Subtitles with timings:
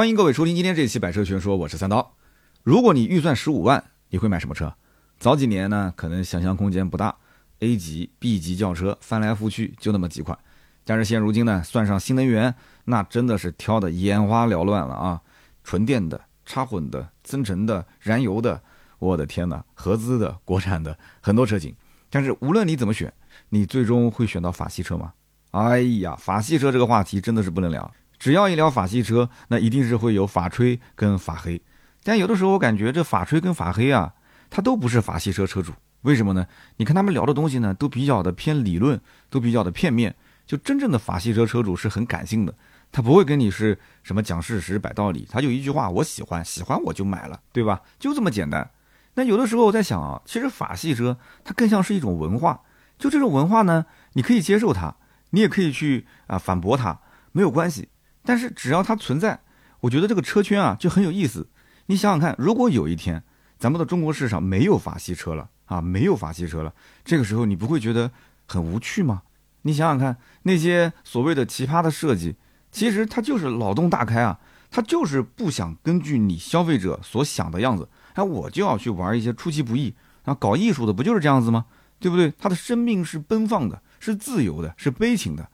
[0.00, 2.16] 欢迎各位收听今天这一期《百车全说》，我是三刀。
[2.62, 4.74] 如果你预算十五万，你会买什么车？
[5.18, 7.14] 早几年呢，可能想象空间不大
[7.58, 10.38] ，A 级、B 级轿车翻来覆去就那么几款。
[10.86, 12.54] 但是现如今呢，算上新能源，
[12.86, 15.20] 那真的是挑的眼花缭乱了啊！
[15.62, 18.62] 纯电的、插混的、增程的、燃油的，
[19.00, 21.76] 我的天哪，合资的、国产的，很多车型。
[22.08, 23.12] 但是无论你怎么选，
[23.50, 25.12] 你最终会选到法系车吗？
[25.50, 27.92] 哎呀，法系车这个话题真的是不能聊。
[28.20, 31.60] 只要一聊法系车，那一定是会有法吹跟法黑。
[32.04, 34.12] 但有的时候我感觉这法吹跟法黑啊，
[34.50, 35.72] 他都不是法系车车主。
[36.02, 36.46] 为什么呢？
[36.76, 39.00] 你看他们聊的东西呢，都比较的偏理论，
[39.30, 40.14] 都比较的片面。
[40.46, 42.54] 就真正的法系车车主是很感性的，
[42.92, 47.80] 他不会跟你是什么讲事实、摆道理，他就一句话：我喜欢，喜欢我就买了，对吧？
[47.98, 48.70] 就这么简单。
[49.14, 52.60] 那有的时候我在想啊，其实法系车它更像是一种文化。
[52.98, 54.94] 就这种文化呢，你可以接受它，
[55.30, 56.98] 你也可以去啊反驳它，
[57.32, 57.88] 没有关系。
[58.24, 59.40] 但是只要它存在，
[59.80, 61.48] 我觉得这个车圈啊就很有意思。
[61.86, 63.22] 你想想看，如果有一天
[63.58, 66.72] 咱们的中国市场没有法系车了啊，没有法系车了，
[67.04, 68.10] 这个时候你不会觉得
[68.46, 69.22] 很无趣吗？
[69.62, 72.36] 你想想看，那些所谓的奇葩的设计，
[72.70, 74.38] 其实它就是脑洞大开啊，
[74.70, 81.66] 它就是不想根据你消费者所想的样子，哎，我就要去玩一些出其不意啊，搞艺术的不就是这样子吗？
[81.98, 82.32] 对不对？
[82.38, 85.46] 他的生命是奔放的，是自由的，是悲情的。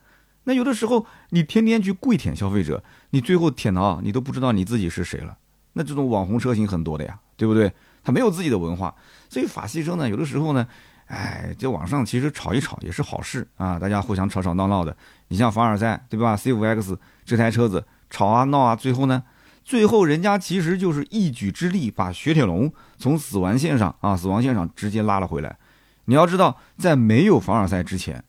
[0.48, 5.36] 那有的时候，你天天去跪舔消费者，你最后舔到你都不知道你自己是谁了。
[5.72, 7.72] 那这种网红车型很多的呀，对不对？
[8.05, 8.94] 他没有自己的文化，
[9.28, 10.64] 所以法系车呢，有的时候呢，
[11.06, 14.97] 哎，在网上其实吵一吵也是好事啊，大家互相吵吵闹闹的。
[15.28, 19.24] 你像凡尔赛，对吧？C5X 这台车子吵啊闹啊，最后呢，
[19.64, 25.58] 最后人家其实就是一举之力把雪铁龙从死亡线上啊，死亡线上直接拉了回来。
[26.05, 28.22] 你要知道，在没有凡尔赛之前。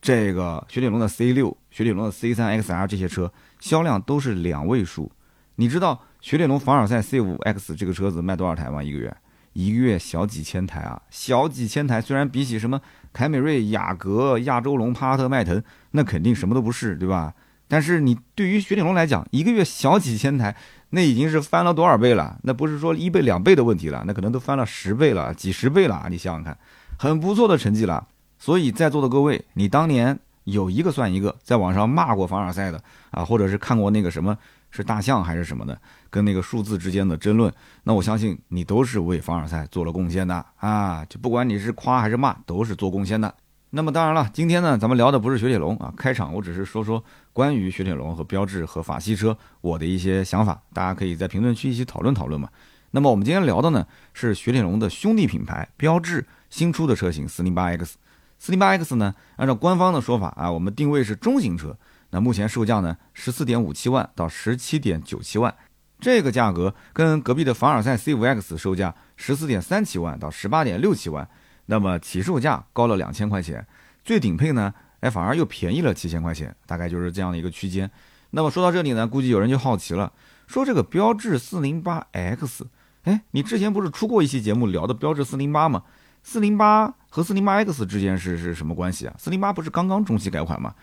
[0.00, 5.10] 这个雪铁龙的 C 六、雪铁龙的 C 三 XR 这些车销量都是两位数。
[5.56, 8.82] 你知道雪铁龙凡尔赛 C 五 X 这个车子卖多少台吗？
[8.82, 9.14] 一个月，
[9.52, 12.00] 一个月小几千台啊，小几千台。
[12.00, 12.80] 虽然比起什么
[13.12, 17.34] 凯美瑞、雅阁、亚洲龙、帕萨特、迈腾，那肯定什么都不是，对吧？
[17.68, 20.56] 但是你对于雪铁龙来讲，一个月小几千台，
[20.90, 22.38] 那已经是翻了多少倍了？
[22.42, 26.06] 那不是说一倍两倍的问题了，那可能都翻了十倍了、几十倍了。
[26.08, 26.58] 你想想看，
[26.98, 28.08] 很不错的成绩了。
[28.40, 34.36] 所以在座的各位，你当年有一个算一个，在网上骂过凡尔赛的啊，或者是看过那个什么
[34.70, 35.78] 是大象还是什么的，
[36.08, 37.52] 跟那个数字之间的争论，
[37.84, 41.04] 那我相信你都是为凡尔赛做了贡献的啊！
[41.04, 43.32] 就不管你是夸还是骂，都是做贡献的。
[43.68, 52.48] 那么当然了，今天呢，咱们聊的不是雪铁龙啊，开场我只是说说关于雪铁龙和标致和法系车我的一些想法，大家可以在评论区一起讨论讨论嘛。
[52.92, 57.98] 那么我们今天聊的呢，是雪铁龙的兄弟品牌标致新出的车型四零八 X。
[58.40, 61.76] 四零八 X 呢，按照官方的说法啊，我们定位是中型车。
[62.08, 65.54] 那目前售价呢，十四点五七万到十七点九七万，
[66.00, 71.28] 这个价格跟隔壁的凡尔赛 C 五 X 售价十四点三七万到十八点六七万，
[71.66, 73.66] 那么起售价高了两千块钱。
[74.02, 77.90] 最顶配呢，哎，反而又便宜了七千块钱，大概就是这样的一个区间。
[78.30, 80.10] 那么说到这里呢，估计有人就好奇了，
[80.46, 82.66] 说这个标致四零八 X，
[83.02, 85.82] 哎，你之前不是出过一期节目聊的标致四零八吗？
[86.22, 89.14] 四零八和四零八 X 之间是是什么关系啊？
[89.18, 90.74] 四零八不是刚刚中期改款吗？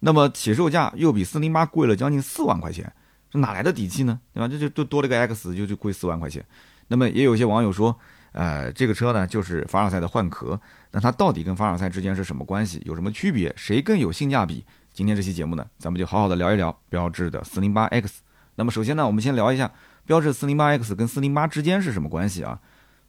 [0.00, 2.92] 那么起售价又比四零八贵了将近四万块钱，
[3.30, 4.18] 这哪来的底气呢？
[4.34, 4.48] 对吧？
[4.48, 6.44] 这就多多了个 X，就就贵四万块钱。
[6.88, 7.98] 那么也有些网友说，
[8.32, 10.60] 呃，这个车呢就是凡尔赛的换壳，
[10.92, 12.82] 那它到底跟凡尔赛之间是什么关系？
[12.84, 13.52] 有什么区别？
[13.56, 14.64] 谁更有性价比？
[14.92, 18.20] 今天这期节目呢，咱们就好好的聊一聊标致的四零八 X。
[18.56, 19.70] 那么首先呢，我们先聊一下
[20.04, 22.58] 标致四零八 X 跟四零八之间是什么关系啊？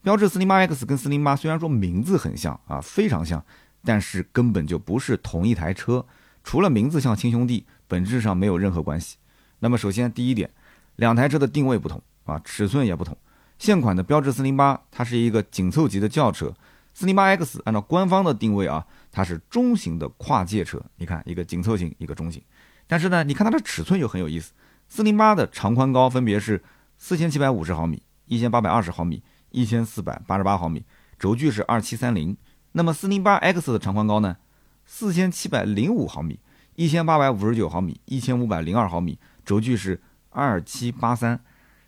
[0.08, 3.44] 标致四零八 X 跟四零八虽然说名字很像啊，非常像，
[3.84, 6.06] 但是根本就不是同一台车，
[6.46, 9.18] 除了名字像亲兄弟，本质上没有任何关系。
[9.60, 10.50] 那么首先第一点，
[10.96, 13.18] 两台车的定位不同啊，尺寸也不同。
[13.60, 16.56] 现款的标致四零八它是一个紧凑级的轿车，
[16.94, 20.82] 四零八 X 按照官方的定位啊，它是中型的跨界车。
[20.96, 22.42] 你看一个紧凑型，一个中型，
[22.88, 24.54] 但是呢，你看它的尺寸又很有意思，
[24.88, 26.64] 四零八的长宽高分别是
[26.98, 29.22] 四千七百五十毫米、一千八百二十毫米。
[29.52, 30.84] 一千四百八十八毫米，
[31.18, 32.36] 轴距是二七三零。
[32.74, 34.38] 那么四零八 X 的长宽高呢？
[34.86, 36.40] 四千七百零五毫米，
[36.76, 41.40] 一千八百五十九毫米，一千五百零二毫米，轴距是二七八三。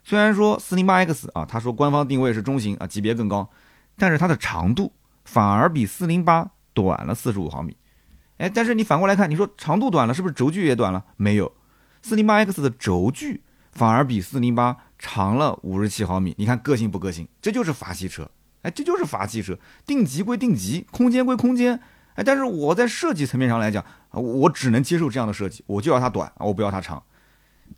[0.03, 3.47] 虽然说四零八 X 啊，他说官方定位是中型啊，级别更高，
[3.97, 4.91] 但是它的长度
[5.25, 7.77] 反而比四零八短了四十五毫米。
[8.37, 11.05] 哎，但是你反过来看，你说长度短了，是不是轴距也短了？
[11.17, 11.51] 没有，
[12.01, 14.75] 四零八 X 的轴距反而比四零八。
[14.99, 17.27] 长了五十七毫米，你看个性不个性？
[17.41, 18.29] 这就是法系车，
[18.61, 19.57] 哎，这就是法系车。
[19.85, 21.79] 定级归定级，空间归空间，
[22.15, 27.01] 哎，但是我在设计层面上来讲，我只能接受这样的设计，我就要它短，我不要它长。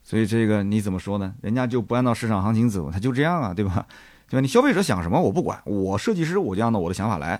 [0.03, 1.33] 所以这个你怎么说呢？
[1.41, 3.85] 人家就不按照市场行情走，他就这样啊，对吧？
[4.27, 4.41] 对吧？
[4.41, 7.39] 你消费者想什么我不管，我设计师我就按照我的想法来。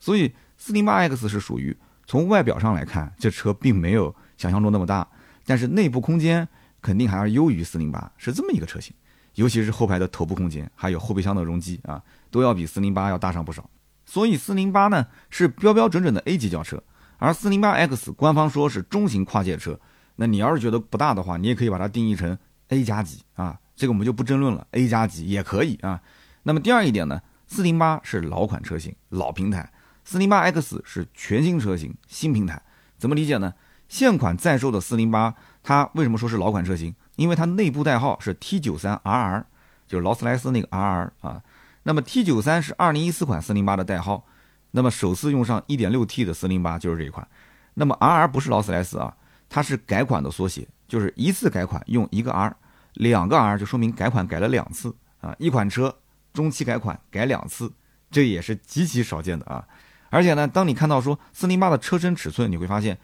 [0.00, 1.76] 所以四零八 X 是属于
[2.06, 5.06] 从外表上来看，这车并没有想象中那么大，
[5.46, 6.48] 但是内部空间
[6.80, 8.92] 肯定还要优于四零八，是这么一个车型。
[9.34, 13.68] 尤其是后排的头部空间，还有后备箱的容积啊，都要比四零八要大上不少。
[14.04, 16.82] 所以四零八呢是标标准准的 A 级轿车，
[17.18, 19.78] 而四零八 X 官方说是中型跨界车。
[20.16, 22.36] 那你要是觉得不大的话，你也可以把它定义成
[22.68, 26.00] A 加级啊，这个我们就不争论了，A 加级也可以啊。
[26.42, 29.62] 那么第二一点呢，四零八是老款车型，老平台；
[30.04, 32.60] 四零八 X 是全新车型，新平台。
[32.98, 33.54] 怎么理解呢？
[33.88, 36.94] 现款在售的四零八，它为什么说是老款车型？
[37.22, 39.44] 因为它内部代号是 T 九三 RR，
[39.86, 41.40] 就是劳斯莱斯那个 RR 啊。
[41.84, 44.26] 那么 T 九三是二零一四款四零八的代号，
[44.72, 47.26] 那么首次用上一点六 T 的四零八就是这一款。
[47.74, 49.16] 那么 RR 不是劳斯莱斯啊，
[49.48, 52.56] 它是改款的缩写，就是一次改款用一个 R，
[52.94, 55.32] 两个 R 就说明改款改了两次啊。
[55.38, 55.96] 一款车
[56.32, 57.72] 中期改款改两次，
[58.10, 59.64] 这也是极其少见的啊。
[60.10, 62.98] 而且呢，当你看到说四零八的车身尺寸，你会发现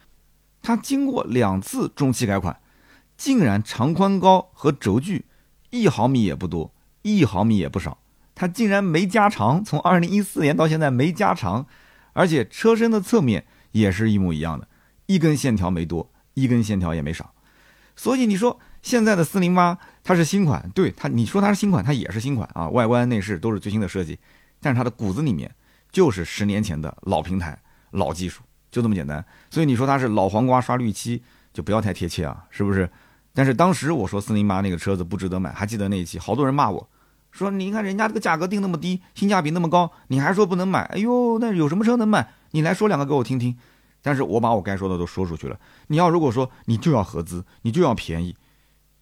[0.61, 2.59] 它经过两次中期改款。
[3.19, 5.27] 竟然长宽高和轴距
[5.71, 6.73] 一毫米也不多，
[7.03, 7.99] 一毫米也不少，
[8.35, 11.67] 它竟然没加长，从二零一四年到现在没加长，
[12.13, 14.69] 而且车身的侧面也是一模一样的，
[15.07, 17.35] 一根线条没多，一根线条也没少，
[17.97, 24.17] 所以你说现在的四零八它是新款，对它你说它是新款，它也是新款啊， 外观内饰都是最新的设计，
[24.61, 25.53] 但是它的骨子里面
[25.91, 27.61] 就是十年前的老平台、
[27.91, 31.21] 老技术，就这么简单，所以你说它是老黄瓜刷绿漆，
[31.53, 32.89] 就不要太贴切啊，是不是？
[33.39, 36.89] 但是当时我说四零八那个车子不值得买，还记得那一期，好多人骂我，
[37.31, 40.81] 说你看人家这个价格定那么低，性价比那么高，你还说不能买？
[40.87, 42.33] 哎呦，那有什么车能买？
[42.51, 43.57] 你来说两个给我听听。
[44.03, 45.57] 但是我把我该说的都说出去了。
[45.87, 48.35] 你要如果说你就要合资，你就要便宜，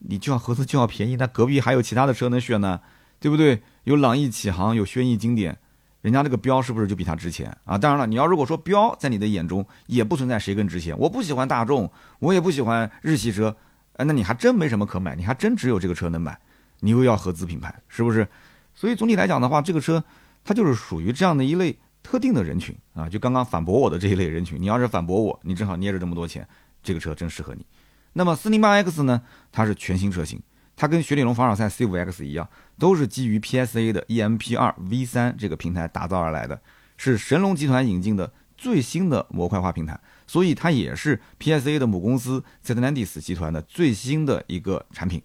[0.00, 2.81] 你就要合资就要便宜，那隔壁还有其他的车能选呢，
[3.19, 3.62] 对不对？
[3.85, 5.56] 有朗逸启航，有轩逸经典，
[6.03, 7.79] 人家这个标是不是就比它值钱啊？
[7.79, 13.56] 当然了，你要如果说标在你的眼中也不存在谁更值钱，我不喜欢大众，我也不喜欢日系车。
[13.96, 16.38] 哎，那你还真没什么可买，你还真只有这个车能买，
[16.81, 18.26] 你又要合资品牌，是不是？
[18.75, 20.02] 所以总体来讲的话，这个车
[20.44, 23.08] 它就是属于这样的一类特定的人群啊。
[23.08, 26.46] 就刚刚反驳我的这一类人群，你要是反驳我，你正好捏着这么多钱，
[26.82, 27.64] 这个车真适合你。
[28.12, 29.22] 那么四零八 X 呢？
[29.50, 30.43] 它是全新车型，
[30.76, 32.48] 它跟雪铁龙凡尔赛 C 五 X 一样，
[32.78, 36.60] 都是基于 PSA 的 EMP 二 V 三这个平台打造而来的，
[36.98, 39.98] 是神龙集团引进的最新的模块化平台。
[40.26, 45.23] 所以它也是 PSA 的母公司 z e t l a n d i s 集团的最新的一个产品，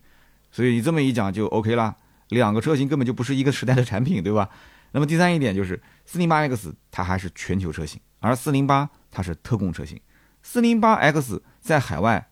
[0.51, 1.95] 所以你这么一讲就 OK 啦，
[2.30, 4.50] 两个车型根本就不是一个时代的产品，对吧？
[4.94, 10.00] 那么第三一点就是 408X 它还是全球车型，而408它是特供车型
[10.45, 12.30] ，408X 在海外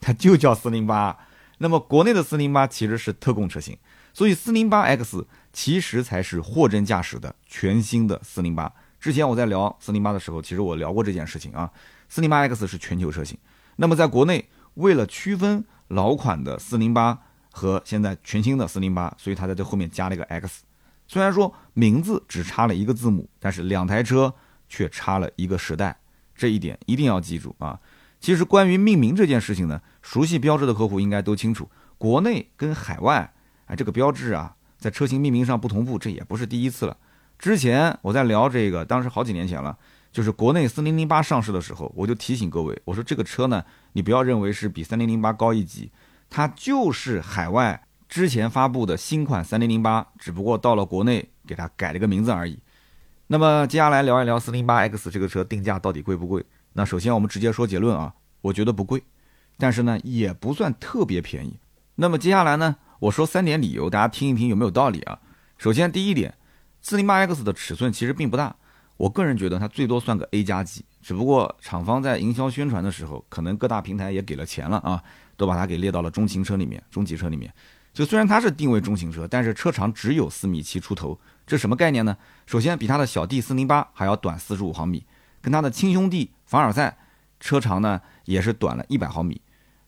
[0.00, 1.16] 它就叫408，
[1.58, 3.78] 那么国内的408其实是特供车型，
[4.12, 8.70] 所以 408X 其实才是货真价实的全新的408。
[9.00, 11.70] 之前我在聊408的时候，其实我聊过这件事情啊。
[12.08, 13.36] 四零八 X 是全球车型，
[13.76, 17.18] 那么在国内为了区分老款的四零八
[17.50, 20.62] 和现在全新的四零八，所以它在这后面加了一个 X。
[21.06, 24.34] 虽然说名字只差了一个字母，但是两台车
[24.68, 25.96] 却差了一个时代，
[26.34, 27.78] 这一点一定要记住啊。
[28.20, 31.68] 其实关于命名这件事情呢，熟悉标志的客户应该都清楚，
[31.98, 33.34] 国内跟海外
[33.66, 36.96] 啊这个标志啊在车型命名上不同步，这也不是第一次了。
[37.38, 39.76] 之前我在聊这个，当时好几年前了。
[40.14, 45.90] 就是国内四零零八上市的时候，我就提醒各位，我说这个车呢，你不要认为是比三零零八高一级，
[46.30, 52.56] 它就是海外之前发布的新款三零零八，只不过到了国内给它改了个名字而已。
[53.26, 56.46] 那么接下来聊一聊四零八 X 这个车定价到底贵不贵？
[56.74, 59.02] 那首先我们直接说结论啊，我觉得不贵，
[59.58, 61.58] 但是呢也不算特别便宜。
[61.96, 65.18] 那么接下来呢，我说三点理由，大家听一听有没有道理啊？
[65.58, 66.36] 首先第一点，
[66.80, 68.54] 四零八 X 的尺寸其实并不大。
[68.96, 75.02] 我个人觉得它最多算个 A 加级，只不过厂方在营销宣传的时候，可能各大平台也给了钱了啊，
[75.36, 77.52] 都把它给列到了中型车里面、中级车里面。
[77.92, 82.16] 就虽然它是定位中型车，但是车长只有四米七出头，这什么概念呢？
[82.46, 85.04] 首先比它的小弟四零八还要短四十五毫米，
[85.40, 86.96] 跟它的亲兄弟凡尔赛
[87.38, 89.40] 车长呢也是短了一百毫米。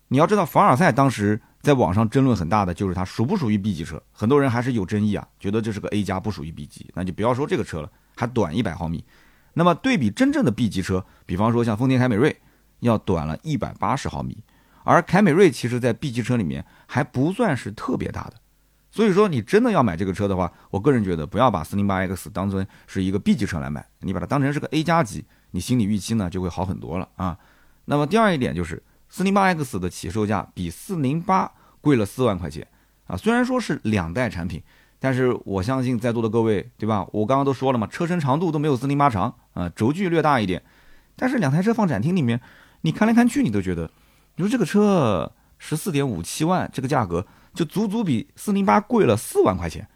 [0.08, 7.90] 你要知道，凡尔赛当时在网上争论很大的就是它属不属于 B 级车，很多人还是有争议啊，觉得这是个 A 加不属于 B 级，那就不要说这个车了。
[8.16, 9.04] 还短一百毫米，
[9.52, 12.36] 那么对比真正的 B 级车，比方说像丰田凯美瑞，
[12.80, 14.42] 要短了一百八十毫米，
[14.82, 18.34] 而凯美瑞其实在 B 级车里面还不算是特别大的，
[18.90, 27.38] 所以说你真的要买这个车的话，我个人觉得不要把四零八 X 当成是一个 B 级车来买，你把它当成是个 A 加级，你心理预期呢就会好很多了啊。
[27.84, 32.66] 那么第二一点就是四零八 X 的起售价比四零八贵了四万块钱
[33.06, 33.16] 啊。
[33.16, 34.62] 虽然说是两代产品，
[34.98, 37.06] 但是我相信在座的各位，对吧？
[37.12, 40.62] 我刚刚都说了嘛，车身长度都没有四零八长啊，轴距略大一点，
[41.14, 42.40] 但是两台车放展厅里面，
[42.80, 43.90] 你看来看去，你都觉得，
[44.36, 49.86] 你说这个车十四点五七万这个价格，就足足比四零八贵了四万块钱。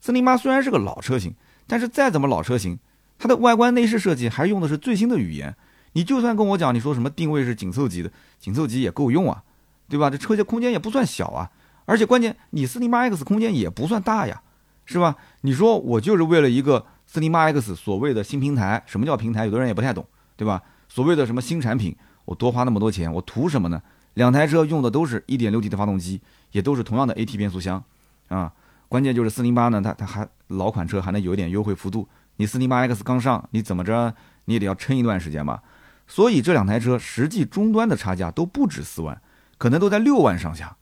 [0.00, 1.34] 四零八虽然是个老车型，
[1.66, 2.78] 但是再怎么老车型，
[3.18, 5.54] 它的外观内饰设计还用的是最新的语言。
[5.92, 9.42] 你就算跟我讲，你说什么定位是紧凑级的，紧凑级也够用啊，
[9.88, 10.08] 对吧？
[10.08, 11.50] 这车间空间也不算小啊，
[11.84, 14.40] 而且关键你四零八 X 空间也不算大呀，
[14.84, 15.16] 是吧？
[15.42, 19.44] 你说我就是为了一个四零八 X 所谓的新平台，什么叫平台？
[19.46, 20.06] 有的人也不太懂，
[20.36, 20.62] 对吧？
[20.88, 23.80] 所谓的什么新产品，我多花那么多钱，我图什么呢？
[24.14, 26.20] 两台车用的都是一点六 T 的发动机，
[26.50, 27.82] 也都是同样的 AT 变速箱
[28.28, 28.52] 啊。
[28.88, 34.12] 关键就是四零八呢，它它还老款车还能有一点优惠幅度，你四零八 X 刚上，你怎么着
[34.46, 35.62] 你也得要撑一段时间吧。
[36.08, 39.22] 所以这两台车实际终端的差价都不止四万，
[39.58, 40.76] 可能都在六万上下。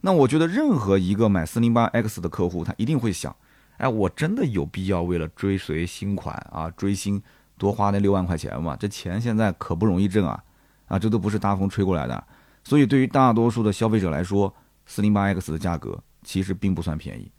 [0.00, 3.34] 那我觉得任何一个买四零八 X 的客户，他一定会想：
[3.78, 7.20] 哎，我真的有必要为了追随新款啊，追星
[7.58, 8.76] 多花那六万块钱吗？
[8.78, 10.42] 这钱现在可不容易挣啊！
[10.86, 12.24] 啊，这都不是大风吹过来的。
[12.62, 14.54] 所以对于大多数的消费者来说，
[14.86, 17.30] 四零八 X 的价格其实并不算便宜。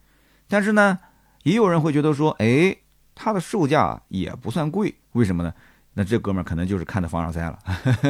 [0.47, 0.99] 但是呢，
[1.43, 2.75] 也有人会觉得说：哎，
[3.15, 5.53] 它的售价也不算贵，为什么呢？
[5.99, 7.57] 那这哥们儿可能就是看的凡尔赛了，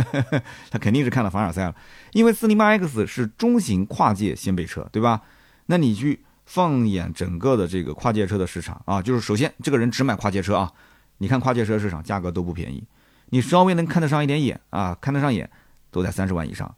[0.69, 1.75] 他肯定是看了凡尔赛了，
[2.11, 5.21] 因为四零八 X 是中型跨界掀背车，对吧？
[5.67, 10.69] 那你去放眼整个的这个跨界车的市场啊，就是首先这个人只买跨界车啊，
[11.19, 12.83] 你看跨界车市场价格都不便宜，
[13.29, 15.49] 你稍微能看得上一点眼啊，看得上眼
[15.89, 16.69] 都在三十万以上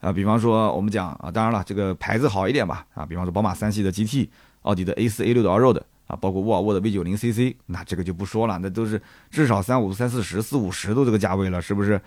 [0.00, 0.10] 啊。
[0.10, 4.28] 比方说我们讲啊，当然了，这个牌子好一点吧啊，比方说宝马三系的 GT，
[4.62, 5.80] 奥迪的 A 四 A 六的 Road。
[6.06, 12.00] 啊，包括沃尔沃的 V 九零 CC，那这个就不说了，那都是至少三五三四十四五十都这个价位了，是不是？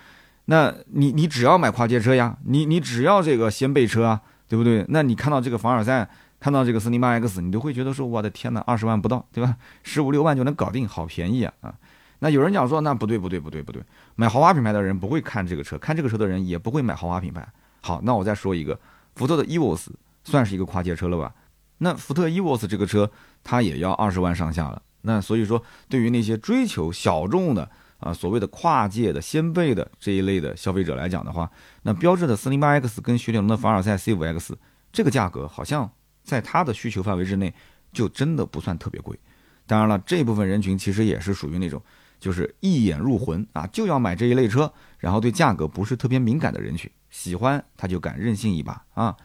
[0.45, 4.83] 那你你只要买跨界车呀，你你只要这个掀背车啊，对不对？
[4.89, 9.55] 那你看到这个凡尔赛，看到这个四零八 X，你都会觉得说，我的天哪，二十万不到，对吧？
[9.83, 11.75] 十五六万就能搞定，好便宜啊啊！
[12.19, 13.83] 那有人讲说，那不对不对不对不对，
[14.15, 17.47] 买豪华品牌的人不会看这个车，看这个车的人也不会买豪华品牌。
[17.81, 18.79] 好，那我再说一个，
[19.15, 19.89] 福特的 EVOS
[20.23, 21.31] 算是一个跨界车了吧？
[21.79, 23.11] 那福特 EVOS 这个车，
[23.43, 24.81] 它也要二十万上下了。
[25.01, 27.69] 那所以说，对于那些追求小众的
[27.99, 31.49] 啊，所谓的跨界的先辈的这一类的消费者来讲的话，
[31.83, 34.53] 那标致的 408X 跟雪铁龙的凡尔赛 C5X
[34.91, 35.89] 这个价格，好像
[36.23, 37.53] 在它的需求范围之内，
[37.93, 39.17] 就真的不算特别贵。
[39.65, 41.81] 当然了，这部分人群其实也是属于那种
[42.19, 49.15] 就是一眼入魂啊，就要买这一类车，然后对价格不是特别敏感的人群，喜欢他就敢任性一把啊。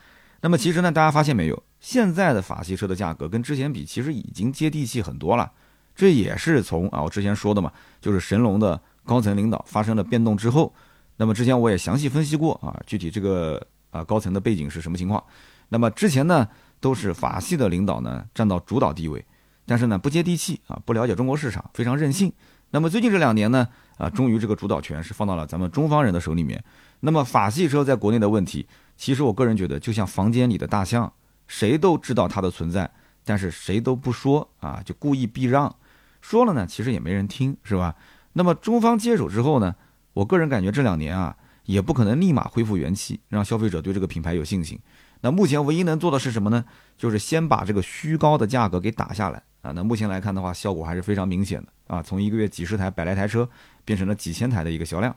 [0.40, 1.60] 那么其实呢，大家发现没有？
[1.84, 5.52] 现在的法系车的价格跟之前比，其实已经接地气很多了。
[5.94, 10.72] 这也是从啊，我之前说的嘛，就是神龙的高层领导发生了变动之后。
[11.18, 15.22] 那么之前我也详细分析过啊，具体这个啊高层的背景是什么情况。
[15.68, 16.48] 那么之前呢，
[16.80, 19.22] 都是法系的领导呢占到主导地位，
[19.66, 22.32] 但是呢不接地气啊，不了解中国市场，非常任性。
[22.70, 26.64] 那么最近这两年呢，啊，终于这个主导权是放到了咱们中方人的手里面。
[27.00, 31.12] 那么法系车在国内的问题，其实我个人觉得就像房间里的大象。
[31.46, 32.90] 谁都知道它的存在，
[33.24, 35.74] 但是谁都不说啊，就故意避让。
[36.20, 37.94] 说了呢，其实也没人听，是吧？
[38.32, 39.74] 那么中方接手之后呢，
[40.14, 44.78] 我个人感觉这两年啊，也不可能立马恢复元气，让消费者对这个品牌有信心。
[45.20, 46.64] 那目前唯一能做的是什么呢？
[46.96, 49.72] 就是先把这个虚高的价格给打下来啊。
[49.72, 53.48] 那目前来看的话，效果还是非常明显的啊，从一个月几十台、百来台车，
[53.84, 55.14] 变成了几千台的一个销量。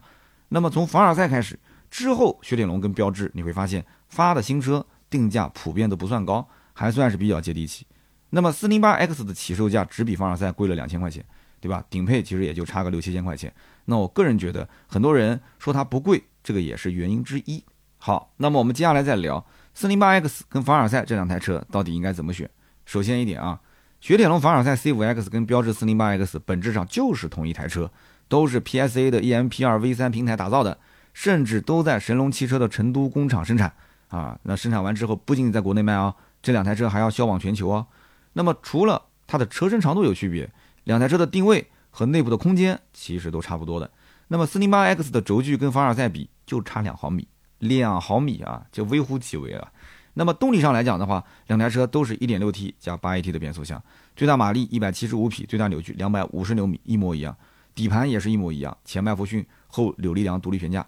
[0.50, 4.86] 那么从凡尔赛开始之后，雪铁龙跟标致，你会发现发的新车。
[5.10, 7.86] 定价普遍都不算高，还算是比较接地气。
[8.30, 11.24] 那么四零八 X 的起售价只比凡尔赛贵了两千块钱，
[11.62, 11.84] 对吧？
[11.90, 13.54] 顶配其实也就差个六七千块钱。
[13.86, 17.64] 那我个人觉得，很多人说它不贵，这个也是原因之一。
[17.98, 22.50] 好，那么我们接下来再聊四零八 X 跟凡尔赛这两台车到底应该怎么选。
[22.86, 23.60] 首先一点啊，
[24.02, 27.90] 雪铁龙凡尔赛 C5X 跟标致四零八 X 本质上就是同一台车，
[28.28, 30.78] 都是 PSA 的 EMP2 V3 平台打造的，
[31.14, 33.74] 甚至都在神龙汽车的成都工厂生产。
[34.10, 37.86] 啊，那生产完之后不仅仅在国内卖啊，这两台车还要销往全球啊。
[38.34, 40.50] 那么除了它的车身长度有区别，
[40.86, 43.90] 两台车的定位和内部的空间其实都差不多的。
[44.28, 47.28] 那么四零八 X 的轴距跟凡尔赛比就差两毫米，
[47.60, 49.72] 两毫米啊，就微乎其微了。
[50.14, 53.82] 那么动力上来讲的话，两台车都是一点六 T 加八 AT 的变速箱，
[54.16, 57.36] 最大马力一百七十五匹，最大扭矩两百五十牛米，一模一样。
[57.76, 60.86] 底盘也是一模一样，前麦弗逊，后扭力梁独立悬架。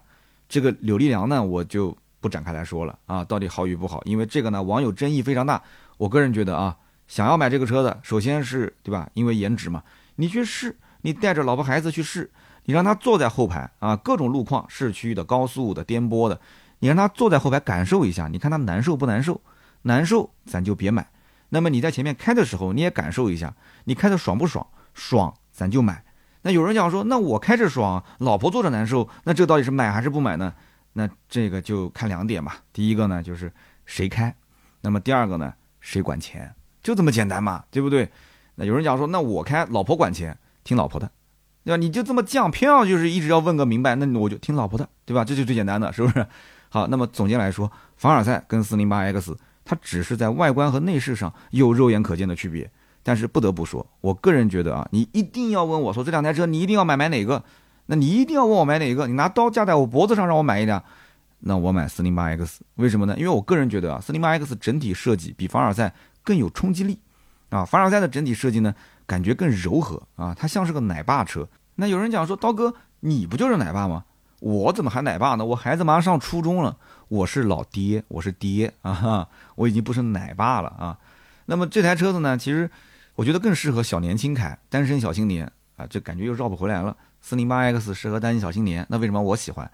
[0.48, 1.96] 这个扭力梁呢，我就。
[2.20, 4.02] 不展开来说了啊，到底好与不好？
[4.04, 5.62] 因为这个呢，网友争议非常大。
[5.96, 6.76] 我个人觉得啊，
[7.08, 9.08] 想要买这个车的，首先是对吧？
[9.14, 9.82] 因为颜值嘛，
[10.16, 12.30] 你去试，你带着老婆孩子去试，
[12.64, 16.40] 你让他坐在后排啊，各种路况，市区的、高速的、颠簸的，
[16.78, 19.40] 你让他坐在后排感受一下，你看他难受不难受？
[19.82, 21.08] 难受咱就别买。
[21.48, 24.66] 那么你在前面开的时候，你也感受一下，你开的爽不爽？
[24.94, 26.04] 爽咱就买。
[26.42, 30.54] 那有人讲说，那我开着爽，老婆坐着难受，那这到底是买还是不买呢？
[30.92, 32.58] 那这个就看两点吧。
[32.72, 33.52] 第一个呢，就是
[33.86, 34.30] 谁开；
[34.80, 38.08] 那么第二个呢，谁管钱，就这么简单嘛，对不对？
[38.56, 41.10] 那有人讲说，那我开，老婆管钱，听老婆的，
[41.64, 41.76] 对吧？
[41.76, 45.24] 你就这么犟，偏要就是一直要问个明白，那我就听老婆的，对吧？
[45.24, 46.26] 这就最简单的，是不是？
[46.68, 52.70] 好，那么总结来说，凡尔赛跟四零八 X，它只是在外观和内饰上有肉眼可见的区别。
[53.02, 57.42] 但是不得不说，我个人觉得啊，你一定要问我说这两台车你一定要买买哪个？
[57.90, 59.08] 那你一定要问我买哪一个？
[59.08, 60.80] 你拿刀架在我脖子上让我买一辆，
[61.40, 63.16] 那我买四零八 X，为什么呢？
[63.18, 65.92] 因为我个人觉得啊，四零八 X 整体设计比凡尔赛
[66.22, 67.00] 更有冲击力
[67.48, 67.64] 啊。
[67.64, 68.72] 凡尔赛的整体设计呢，
[69.06, 71.48] 感觉更柔和啊，它像是个奶爸车。
[71.74, 74.04] 那有人讲说，刀哥你不就是奶爸吗？
[74.38, 75.44] 我怎么还奶爸呢？
[75.44, 76.76] 我孩子马上上初中了，
[77.08, 80.96] 我是老爹，我是爹啊，我已经不是奶爸了啊。
[81.46, 82.70] 那么这台车子呢，其实。
[83.16, 85.44] 我觉得更适合小年轻开，单身小青年
[85.76, 86.96] 啊，这感觉又绕不回来了。
[87.20, 89.70] 四零八 X 适合单身小青年，那为什么我喜欢？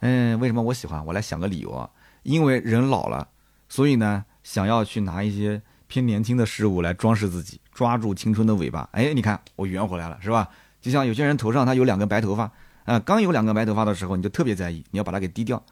[0.00, 1.04] 嗯，为什么我喜欢？
[1.06, 1.88] 我来想个理由啊。
[2.22, 3.28] 因为人老了，
[3.68, 8.88] 所以呢，想要去拿一些偏年轻的事物来装饰自己，抓住青春的尾巴。
[8.92, 10.48] 哎，你看我圆回来了，是吧？
[10.80, 12.50] 就像有些人头上他有两根白头发
[12.84, 15.62] 啊，刚有两根白头发的时候，你就特别在意，你要把它给低调。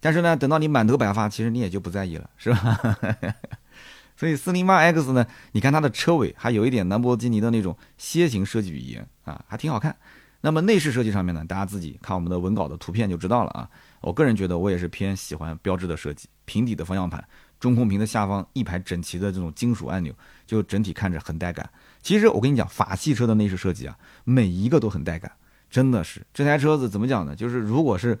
[0.00, 2.96] 但是呢，等到你满头白发，其实你也就不在意了，是吧？
[4.16, 9.96] 所以四零八 X 呢，你看它的车尾还有一点兰博基尼的那种楔形设计语言啊，还挺好看。
[10.42, 13.66] 那么内饰设计上面呢，大家自己看我们的文稿的图片就知道了啊。
[14.02, 17.26] 我个人觉得我也是偏喜欢标志的设计，平底的方向盘，
[17.58, 20.12] 中控屏的下方一排整齐的这种金属按钮，
[20.46, 21.70] 就整体看着很带感。
[22.02, 25.32] 其实我跟你讲，法系车的内饰设计啊，每一个都很带感，
[25.70, 27.34] 真的是这台车子怎么讲呢？
[27.34, 28.18] 就是如果是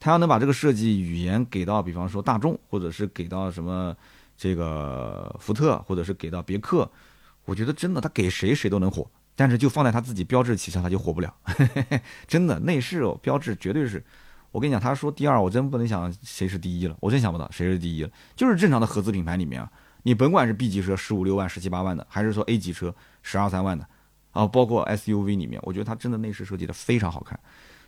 [0.00, 3.96] 他要能把这个设计语言给到，比方说大众，或者是给到什么。
[4.40, 6.88] 这个福特或者是给到别克，
[7.44, 9.04] 我觉得真的他给谁谁都能火，
[9.38, 11.32] 但是就放在他自己标志旗下他就火不了。
[12.26, 14.02] 真的内饰哦，标志绝对是，
[14.50, 18.10] 我跟你讲，他说第二，我真不能想谁是第一了，我真想不到谁是第一了。
[18.34, 19.70] 就是正常的合资品牌里面啊，
[20.02, 23.86] 你甭管是 B 级车十五六万、十七八万的，还是说 A 级车十二三万的
[24.32, 27.38] 啊，包括 SUV 里面，我觉得它真的内饰设计的非常好看。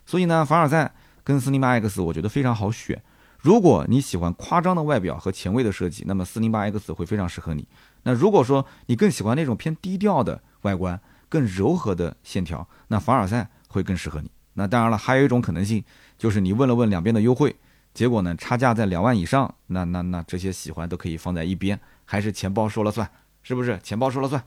[0.06, 3.02] 所以呢，凡尔赛跟斯林八 X 我觉得非常好选。
[3.40, 7.66] 如果你喜欢夸张的外表和前卫的设计，那么四零八 X 会非常适合你。
[8.04, 14.30] 那如果说你更喜欢那种偏低调的外观、更柔和的线条，那凡尔赛会更适合你。
[14.52, 15.82] 那当然了，还有一种可能性，
[16.18, 17.56] 就是你问了问两边的优惠，
[17.94, 23.10] 结果呢差价在两万以上，那那那这些喜欢都可以放在一边，还是钱包说了算，
[23.42, 23.78] 是不是？
[23.82, 24.44] 钱包说了算。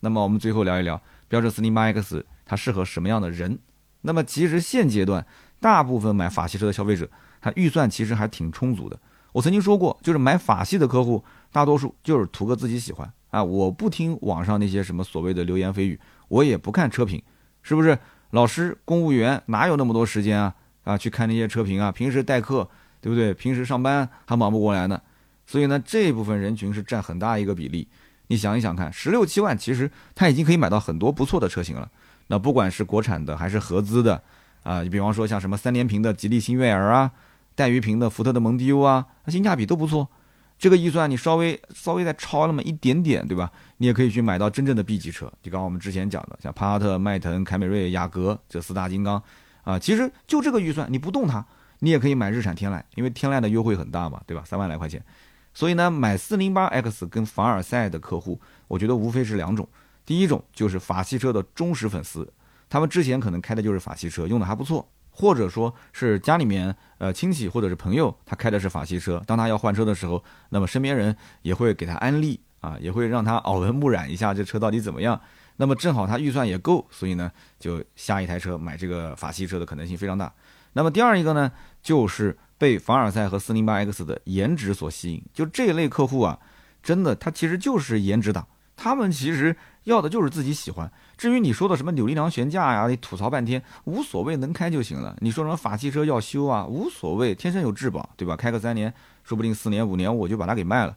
[0.00, 3.58] 那么我们最后聊一聊标致四零八 X 它适合什么样的人？
[4.02, 5.26] 那么其实现阶段
[5.58, 7.10] 大部分买法系车的消费者。
[7.40, 8.98] 他预算其实还挺充足的。
[9.30, 13.44] 我曾经说过，就是买法系的客户，大多数就是图个自己喜欢啊。
[13.44, 17.22] 我不听网上那些什么所谓的流言蜚语，我也不看车评，
[17.62, 17.98] 是不是？
[18.30, 20.54] 老师、公务员哪有那么多时间啊？
[20.84, 21.90] 啊，去看那些车评啊？
[21.90, 22.68] 平时代课，
[23.00, 23.32] 对不对？
[23.32, 25.00] 平时上班还忙不过来呢。
[25.46, 27.88] 所以呢，这部分人群是占很大一个比例。
[28.26, 31.90] 你想一想看，十六七万，其实他已经可以买到很多不错的车型了。
[32.26, 34.22] 那不管是国产的还是合资的，
[34.62, 37.10] 啊，你比方说像什么三连屏的吉利星越 L 啊。
[37.54, 40.06] 带鱼屏的福特的蒙迪欧啊，它性价比都不错。
[40.58, 43.50] 这个预算你稍微稍微再超那么一点点，对吧？
[43.76, 45.32] 你也可以去买到真正的 B 级车。
[45.40, 49.22] 就刚刚我们之前讲的，像帕萨特、迈腾、凯美瑞、雅阁这四大金刚
[49.62, 51.46] 啊，其实就这个预算，你不动它，
[51.78, 54.42] 你也可以买日产天籁，因为天籁的优惠很大嘛，对吧？
[54.44, 55.00] 三万来块钱。
[55.54, 59.68] 所以呢，买四零八 X 跟凡尔赛的客户，我觉得无非是两种。
[60.04, 62.32] 第一种就是法系车的忠实粉丝，
[62.68, 64.88] 他们之前可能开的就是法系车，用的还不错。
[65.18, 75.20] 或者说是家里面呃亲戚或者是朋友，他开的是法系车，当他要换车的时候，那么身边人也会给他安利啊，也会让他耳闻目染一下这车到底怎么样。
[75.56, 77.28] 那么正好他预算也够，所以呢
[77.58, 80.32] 就下一台车买这个法系车的可能性非常大。
[80.74, 81.50] 那么第二一个呢，
[81.82, 86.38] 就是被凡尔赛和四零八 X 的颜值所吸引，就这一类客户啊，
[86.80, 89.56] 真的他其实就是颜值党，他们其实
[89.88, 90.90] 要的就是自己喜欢。
[91.16, 95.16] 至于你说的什么扭力梁悬架呀，你吐槽半天无所谓，能开就行了。
[95.20, 98.36] 你说什么法系车要修啊，无所谓，天生有质保，对吧？
[98.36, 98.92] 开个三年，
[99.24, 100.96] 说不定四年五年我就把它给卖了。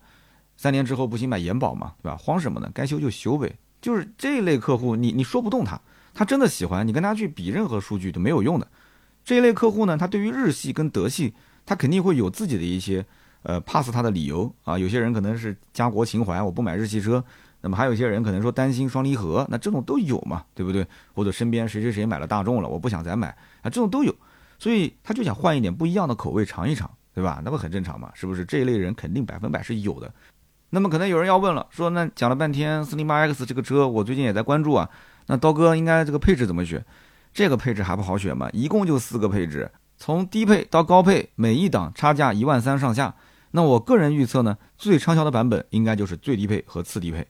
[0.58, 2.18] 三年之后不行买延保嘛，对吧？
[2.18, 2.70] 慌什么呢？
[2.74, 3.58] 该修就修呗。
[3.82, 5.80] 就是这类客户，你你说不动他，
[6.14, 8.68] 他真的喜欢你跟他去比任何数据都没有用的。
[9.24, 11.34] 这一类客户呢，他对于日系跟德系，
[11.66, 13.04] 他肯定会有自己的一些
[13.42, 14.78] 呃 pass 他的理由啊。
[14.78, 17.24] 有些人可能是家国情怀，我不买日系车。
[17.62, 20.86] 那么还有一些人可能说担心双离合，那这种都有嘛，对不对？
[21.14, 23.28] 或者身边谁谁谁买了大众了，我不想再买
[23.62, 24.14] 啊，这种都有，
[24.58, 27.42] 所以他就想换一点不一样的口味尝一尝，对吧？
[27.46, 28.44] 那不很正常嘛，是不是？
[28.44, 30.12] 这一类人肯定百分百是有的。
[30.72, 34.90] 那么可能有人要问了，说那讲了半天四零八 X 这个车，我最近也在关注啊。
[35.28, 36.84] 那刀哥应该这个配置怎么选？
[37.34, 38.50] 这个配置还不好选吗？
[38.54, 43.14] 一共就四个配置，从低配到高配，每一档差价一万三上下。
[43.52, 47.28] 那我个人预测呢，最畅销的版本应该就是最低配和次低配。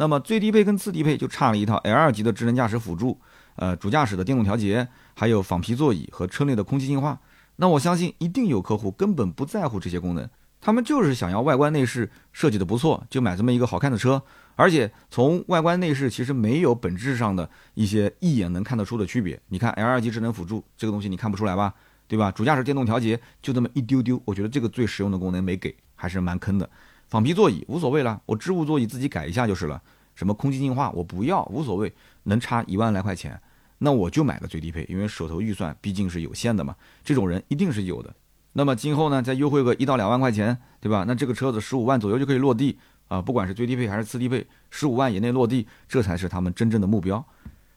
[0.00, 3.20] 那么最低配跟次低配就差了一套 L 级的智能驾驶辅助，
[3.56, 7.20] 呃，主驾驶的电动调节，还有仿皮座椅和车内的空气净化。
[7.56, 10.26] 那我相信一定有客户根本不在乎这些功能，
[10.58, 14.22] 他们就是想要外观内饰设计的不错，就买这么一个好看的车。
[14.56, 19.38] 而且从外观内饰其实没有本质上的一些一眼能看得出的区别。
[19.48, 21.74] 你看 L 级智能辅助这个东西你看不出来吧？
[22.08, 22.32] 对吧？
[22.32, 26.70] 主驾驶电动调节就这么一丢丢，我觉得这个最实用的功能没给，还是蛮坑的。
[27.10, 29.82] 仿皮座椅无所谓了，我织物座椅自己改一下就是了。
[30.14, 31.92] 什么空气净化我不要，无所谓，
[32.22, 33.40] 能差一万来块钱，
[33.78, 36.76] 那我就买个最低配，因为手头预算毕竟是有限的嘛。
[37.02, 38.14] 这种人一定是有的。
[38.52, 41.04] 那么今后呢，再优惠个一到两万块钱，对吧？
[41.06, 47.24] 那这个车子十五万左右就可以落地啊，不管是最低配还是次低配，十五万以内落地，这才是他们真正的目标。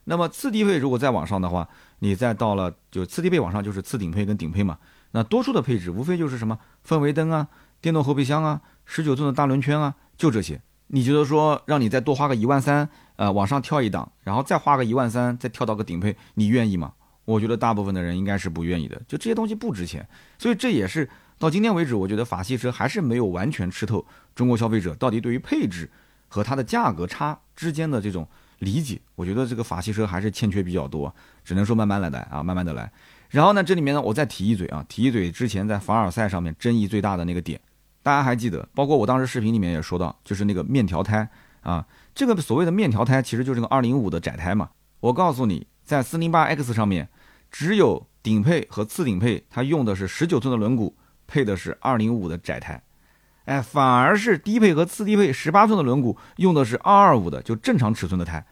[0.04, 1.67] 那么次低配如果再往上的话，
[2.00, 4.78] 你再到了就次低配往上就是次顶配跟顶配嘛。
[5.12, 7.48] 那多数的配置无非就是什么氛围灯啊、
[7.80, 10.62] 电动后备箱啊、十九寸的大轮圈啊，就这些。
[10.88, 16.93] 你觉得说让你再多花个一万三，呃，往上跳一档，然后再花个一万三，再跳到个顶配，你愿意吗？
[17.26, 19.02] 我觉得大部分的人应该是不愿意的。
[19.08, 25.89] 就这些东西不值钱，所以这也是到今天为止，我觉得法系车还是没有完全吃透中国消费者到底对于配置
[26.28, 28.28] 和它的价格差之间的这种。
[28.60, 32.89] 理解，我觉得这个法系车还是欠缺比较多，只能说慢慢来来啊，慢慢的来。
[33.28, 37.60] 然后呢，这里面呢，我再提一嘴啊，提一嘴之前在凡尔赛上面争议最大的那个点，
[38.04, 38.68] 大家还记得？
[38.76, 41.28] 包括我当时视频里面也说到，就是那个面条胎
[41.62, 44.70] 啊，这个所谓的面条胎其实就是个二零五的窄胎嘛。
[45.00, 47.10] 我告诉你，在四零八 X 上面，
[47.50, 50.94] 只有顶配和次顶配，它用的是十九寸的轮毂，
[51.26, 52.84] 配的是二零五的窄胎。
[53.46, 58.46] 哎，反而是低配和次低配十八寸的轮毂用的是二二五的，就正常尺寸的胎。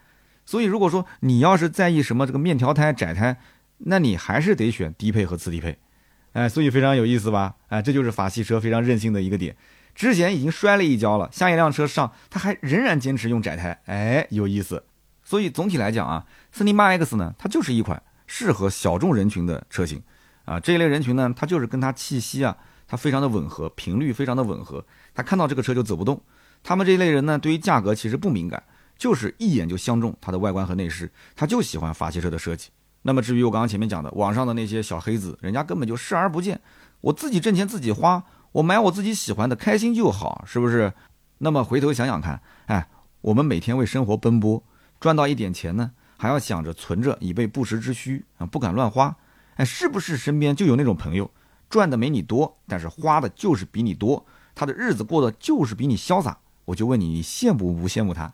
[0.45, 3.37] 所以如果说你要是在意什么这个面条胎窄胎，
[3.77, 5.77] 那你还是得选低配和次低配。
[6.33, 7.55] 哎，所以非常有意思吧？
[7.67, 9.55] 哎，这就是法系车非常任性的一个点。
[9.93, 14.83] 之前已经摔了一跤了，下一辆车上他还仍然坚持用窄胎，哎，有意思。
[15.23, 20.01] 所以总体来讲啊，四零八 X 呢，它就是一款适合小众人群的车型
[20.45, 20.59] 啊。
[20.59, 22.57] 这一类人群呢，它就是跟它气息啊。
[22.87, 24.85] 它非常的吻合，频率非常的吻合。
[25.13, 26.21] 他看到这个车就走不动。
[26.61, 28.61] 他们这一类人呢，对于价格其实不敏感，
[28.97, 32.69] 就是一眼就相中它的外观和内饰，他就喜欢法系车的设计。
[33.03, 36.59] 那么至于我刚刚前面讲的网上的那些小黑子，人家根本就视而不见。
[37.01, 40.93] 我自己挣钱自己花，我买我自己喜欢的，开心就好，是不是？
[41.39, 42.87] 那么回头想想看，哎，
[43.21, 44.63] 我们每天为生活奔波，
[44.99, 49.15] 赚到一点钱呢，还要想着存着以备不时之需啊，不敢乱花。
[49.55, 51.31] 哎，是不是身边就有那种朋友？
[51.69, 56.37] 赚的没你多，但是花的就是比你多，他的日子过得就是比你潇洒。
[56.65, 58.31] 我就问你，你羡慕不羡慕他？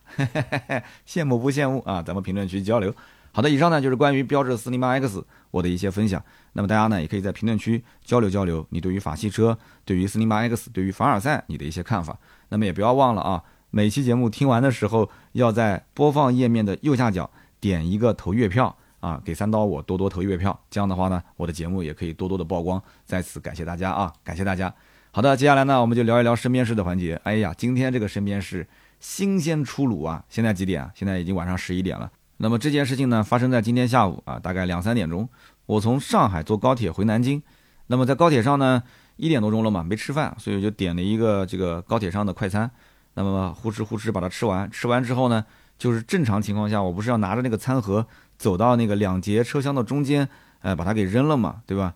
[1.07, 2.03] 羡慕不羡慕啊？
[2.03, 2.93] 咱们评论区交流。
[3.37, 6.19] 好的，以上呢就是关于标致四零八 X 我的一些分享。
[6.53, 12.17] 那么大家呢也可以在评论区交流交流，你对于法系车、对于四零八 X、对于凡尔赛你的一些看法。
[12.49, 18.75] 那么也不要忘了啊，每期节目听完的时候，要在播放页面的右下角点一个投月票。
[19.01, 22.81] 啊，给三刀我多多投月票，这样的话呢，我的节目也可以多多的曝光。
[23.05, 24.73] 在此感谢大家啊，感谢大家。
[25.11, 27.21] 好的，接下来呢，我们就聊一聊身边事的环节。
[27.23, 28.67] 哎呀，今天这个身边事
[28.99, 30.25] 新鲜出炉啊！
[30.27, 30.91] 现在几点啊？
[30.95, 32.11] 现在已经晚上十一点了。
[32.37, 35.27] 那么这件事情呢，发生在今天下午啊，大概两三点钟，
[35.65, 37.41] 我从上海坐高铁回南京。
[37.87, 38.83] 那么在高铁上呢，
[39.15, 42.69] 一点多钟了嘛，没吃饭，所以我就点了一个这个高铁上的快餐。
[43.15, 45.43] 那么呼哧呼哧把它吃完，吃完之后呢，
[45.77, 48.05] 就是正常情况下，我不是要拿着那个餐盒。
[48.37, 51.95] 走到那个两节车厢的中间，哎，把它给扔了嘛，对吧？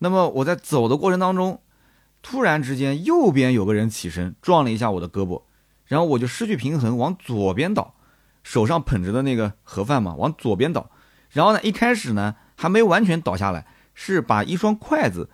[0.00, 1.62] 那么我在走的过程当中，
[2.20, 5.40] 突然之间右边有个人起身撞了一下我的胳膊，
[5.86, 7.94] 然后我就失去平衡往左边倒，
[8.48, 10.90] 手上捧着的那个盒饭嘛往左边倒，
[11.28, 15.28] 然后呢一开始呢还没完全倒下来，是把一双筷子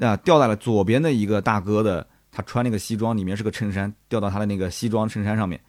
[0.00, 5.60] 啊掉在了左边的一个大哥的，他穿那个西装里面是个衬衫，掉到他的那个西装衬衫上面。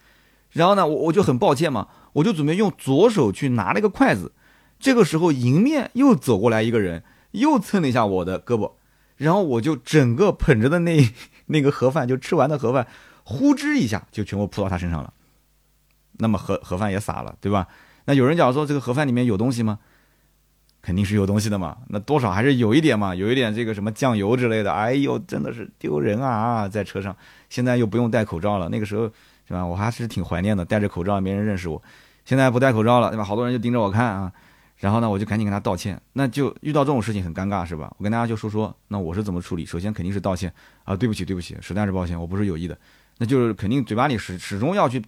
[0.52, 4.32] 然后呢，我我就很抱歉嘛，我就准备用左手去拿那个筷子，
[4.80, 8.72] 这个时候迎面又走过来一个人，又蹭了一下我的胳膊，
[9.18, 10.98] 然后我就整个捧着的那
[11.48, 12.88] 那个盒饭就吃完的盒饭，
[13.26, 15.14] 呼之一下就全部扑到他身上了，
[16.20, 17.68] 那么盒盒饭也洒了，对吧？
[18.06, 19.80] 那有人讲说这个盒饭里面有东西吗？
[20.82, 27.16] 肯定是有东西的嘛，那多少还是有一点嘛，有一点这个什么酱油之类的，哎呦，真的是丢人啊，在车上，
[27.50, 29.12] 现在又不用戴口罩了，那个时候。
[29.48, 29.64] 是吧？
[29.64, 31.80] 我还是挺怀念的，戴着口罩没人认识我。
[32.26, 33.24] 现在不戴口罩了，对吧？
[33.24, 34.32] 好多人就盯着我看啊。
[34.78, 36.02] 然后呢，我就赶紧跟他道歉。
[36.14, 37.94] 那就遇到这种事情很尴尬，是吧？
[38.00, 39.64] 我跟大家就说说，那我是怎么处理。
[39.64, 40.52] 首先肯定是道歉
[40.84, 42.76] 啊，对不起，对不起，实在是抱歉，我不是有意的。
[43.18, 45.00] 那就是肯定嘴巴里始始终要去，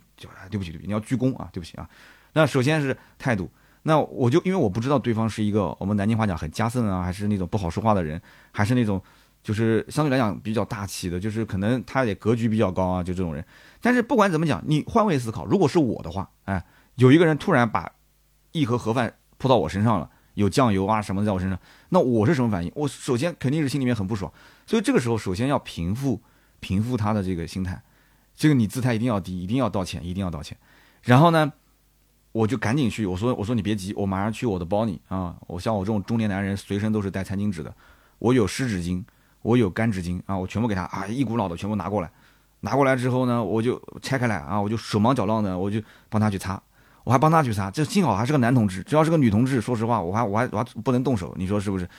[0.49, 1.89] 对不起对不起，你要鞠躬啊，对不起啊。
[2.33, 3.49] 那首先是态度，
[3.83, 9.01] 那我就因为我不知道对方是一个我们南京话讲很加森啊，还是那种不好说话的人，还是那种
[9.43, 13.43] 就是相对来讲比较大气的，就是可能他也格局比较高啊，就这种人。
[13.81, 16.63] 但是不管怎么讲，你换位思考，如果是我的话，哎，
[16.95, 17.91] 有一个人突然把
[18.51, 22.71] 一盒盒饭泼到我身上了，有酱油啊什么在我身上，那我是什么反应？
[22.75, 24.31] 我首先肯定是心里面很不爽，
[24.65, 26.21] 所以这个时候首先要平复
[26.59, 27.81] 平复他的这个心态。
[28.37, 30.55] 这个你姿态一定要低，一定要道歉，一定要道歉。
[31.01, 31.51] 然后呢，
[32.31, 35.35] 我就赶紧去，我说我说你别急，我马上去我的包里啊。
[35.47, 37.73] 我像我这种中年男人，随身都是带餐巾纸的。
[38.19, 39.03] 我有湿纸巾，
[39.41, 42.11] 我有干纸巾啊，我全部给他啊，一股脑的全部拿过来。
[42.59, 46.61] 拿过来之后呢，我就拆开来啊，我就手忙脚乱的，我就帮他去擦。
[47.03, 51.89] 我还帮他去擦，这幸好还是个男同志，只要是个女同志，说实话，我还我还我还不能动手，你说是不是？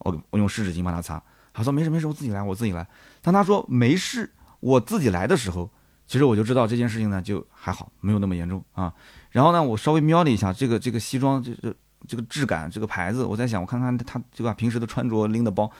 [0.00, 1.22] 我我用湿纸巾帮他擦。
[1.54, 2.86] 他说没事没事，我自己来，我自己来。
[3.22, 4.30] 但他说没事。
[4.60, 5.68] 我自己来的时候，
[6.06, 8.92] 其实我就知道这件事情呢，就还好，没有那么严重啊。
[9.30, 11.74] 然后呢，我稍微瞄了一下这个这个西装，这这
[12.06, 15.70] 这个质感，这个牌子，我在想，我看看他这个平时的穿着拎的包，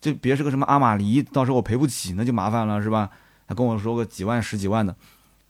[0.00, 3.10] 这别是个什么阿玛尼，到时候我赔不起，那就麻烦了，是吧？
[3.46, 4.94] 他跟我说个几万十几万的，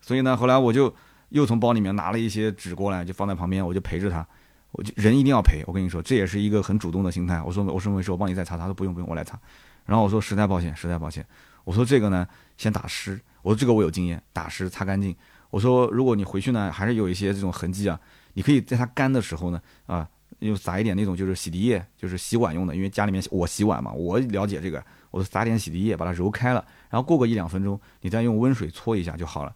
[0.00, 0.94] 所以呢，后来我就
[1.28, 4.26] 又从包里面拿了一些纸过来，就放在旁边，我就陪着他。
[4.72, 7.42] 我就人一定要陪，我跟你说，这也是一个很主动的心态。
[7.42, 9.36] 我说我说没事，我帮你再擦，他说不用不用，我来擦。
[9.84, 11.26] 然后我说实在抱歉，实在抱歉。
[11.64, 13.20] 我说这个呢，先打湿。
[13.42, 15.14] 我说这个我有经验，打湿擦干净。
[15.50, 17.98] 我说如果你回去呢，还是有一些这种痕迹啊，
[18.34, 29.54] 你可以在它干的时候呢，啊，又撒一点那种就是洗涤液，就是洗碗用的，因为家里面我洗碗嘛，我了解这个，我说撒点洗涤液把它揉开了，然后过个一两分钟，你再用温水搓一下就好了。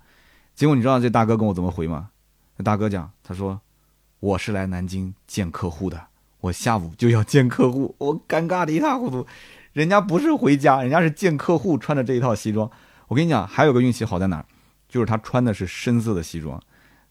[0.54, 2.10] 结果你知道这大哥跟我怎么回吗？
[2.56, 3.60] 那大哥讲，他说
[4.20, 6.06] 我是来南京见客户的，
[6.40, 9.26] 我下午就要见客户，我尴尬的一塌糊涂。
[9.74, 12.70] 人家不是回家，人家是见客户，穿着这一套西装。
[13.08, 14.44] 我跟你讲，还有个运气好在哪儿，
[14.88, 16.62] 就是他穿的是深色的西装，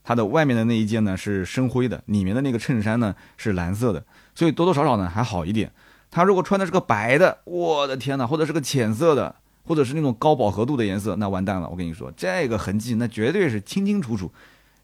[0.02, 5.70] 他的外面的那一件呢是深灰的，里面的那个衬衫呢是蓝色的，所以多多少少呢还好一点。
[6.10, 11.68] 他如果穿的是个白的，我的天哪，或者是个浅色的，或者是那种高饱和度的颜色，那完蛋了。
[11.68, 14.32] 我跟你说，这个痕迹那绝对是清清楚楚。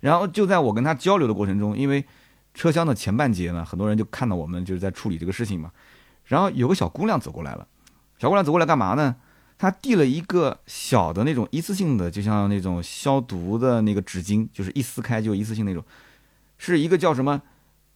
[0.01, 2.03] 然后就在我跟他交流的过程中，因为
[2.53, 5.71] 车厢的前半截呢，很多人就看到我们就是在处理这个事情嘛。
[6.29, 7.67] 然后有个小姑娘走过来了，
[8.19, 9.15] 小姑娘走过来干嘛呢？
[9.57, 15.83] 她递了一个小的那种一次性的，就像那种消毒的那个纸巾，就是一撕开就一次性那种，
[16.57, 17.41] 是一个叫什么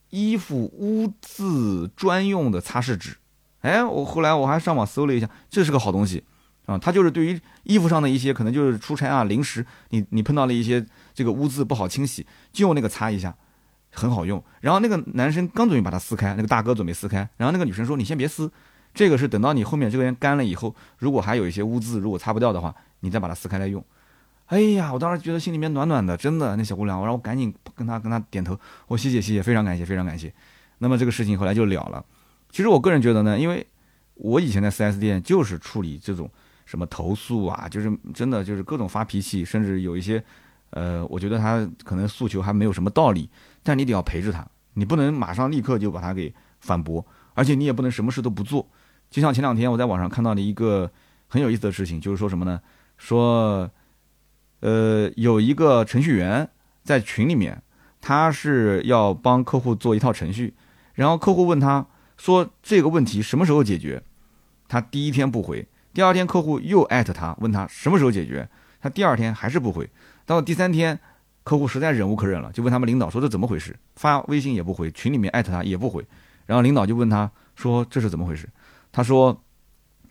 [0.10, 3.16] 衣服污渍专用的擦拭纸。
[3.62, 6.24] 哎，我后来我还上网搜了一下，这是个好东西
[6.66, 6.78] 啊！
[6.78, 13.34] 它就是对于衣服上的一些可能就是出差啊、临时你你碰到了一些这个污渍不好清洗，就用那个擦一下。
[13.94, 18.52] 很好用，然后那个男生刚准备把它撕开，那个大哥准备撕开，然后那个女生说：“你先别撕，
[18.94, 23.84] 这个是等到你后面这个人干了以后，如果还有一些污渍，如果擦不掉的话，你再把它撕开来用。”
[24.48, 30.34] 哎呀，我当时觉得心里面暖暖的，真的，那小姑娘，我让我赶紧跟她跟她点头，我谢谢谢谢，非常感谢非常感谢。
[30.80, 32.04] 那么这个事情后来就了了。
[32.50, 33.66] 其实我个人觉得呢，因为
[34.16, 36.30] 我以前在 4S 店就是处理这种
[36.66, 40.24] 什么投诉啊，就是真的就是各种发脾气，甚至有一些。
[40.76, 43.30] 呃，我觉得他可能诉求还没有什么道理，
[43.64, 48.68] 但你得要陪着他，你不能马上立刻就把他给反驳，而且你也不能什么事都不做。
[49.10, 50.92] 就像前两天我在网上看到的一个
[51.28, 52.60] 很有意思的事情，就是说什么呢？
[52.98, 53.70] 说，
[54.60, 56.50] 呃，有一个程序员
[56.84, 57.62] 在群里面，
[58.02, 60.54] 他是要帮客户做一套程序，
[60.94, 61.86] 然后客户问他
[62.18, 64.04] 说这个问题什么时候解决，
[64.68, 68.50] 他第一天不回，第二天客户又艾特他问他什么时候解决，
[68.82, 69.90] 他第二天还是不回。
[70.26, 71.00] 到了第三天，
[71.44, 73.78] 客户实在忍无可忍了，就问他们领导说：“这怎么回事？
[73.96, 76.06] 发微信也不回，群里面艾特他也不回。”
[76.48, 78.48] 然后领导就问他说：“这是怎么回事？”
[78.94, 79.44] 他说：“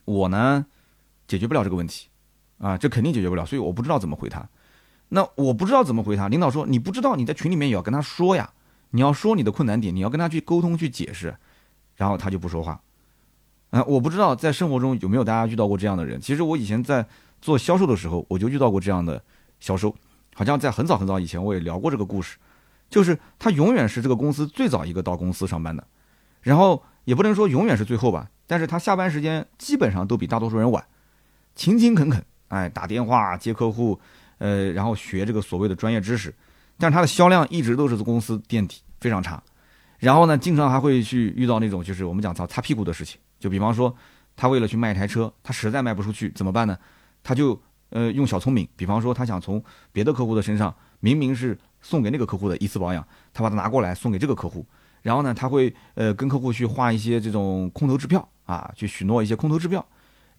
[0.04, 0.66] 我呢，
[1.26, 2.08] 解决不了这个问题，
[2.58, 4.46] 啊，这肯定解决不了，所以我不知道怎么回他。
[5.08, 6.28] 那我不知道怎么回他。
[6.28, 8.52] 领导说：‘你不知道，你在群里面也要跟他说呀，
[8.90, 11.34] 你要说你的困难点，你要跟他去沟通去解释。’
[11.96, 12.78] 然后他就不说话。
[13.70, 16.20] 啊，我不知道在生活中有没有大家遇到过这样的人。
[16.20, 17.06] 其实我以前在
[17.40, 19.22] 做销售的时候，我就遇到过这样的。”
[19.60, 19.94] 销售，
[20.34, 22.38] 好像在很早很早以前我也聊过这个故事，
[22.88, 25.86] 就是他永远是这个公司最早一个到公司上班的，
[26.40, 30.82] 然后也不能说永远是最后吧，但是他下班时间基本上都比大多数人晚，
[31.54, 34.00] 勤勤恳恳，哎，打电话接客户，
[34.38, 36.34] 呃，然后学这个所谓的专业知识，
[36.78, 39.42] 但是他的销量一直都是公司垫底，非常差，
[39.98, 43.94] 然后呢，经常还会去遇到那种就是我们讲擦擦屁股的事情，就比方说
[44.34, 46.78] 他为了去卖一台车，他实在卖不出去怎么办呢？
[47.22, 47.60] 他就。
[47.92, 54.66] 呃，用小聪明，比方说他想从别的客户的身上，明明是送给那个客户的一次保养，他把它拿过来送给这个客户，
[55.02, 59.86] 然后呢，他会呃跟客户去画一些这种空头支票啊，去许诺一些空头支票，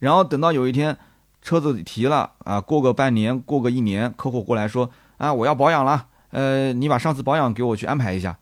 [0.00, 0.96] 然后等到有一天
[1.40, 8.36] 车子提了啊，过个半年，过个一年，客户过来说啊，我要保养了，呃，你把上次保养给我去安排一下。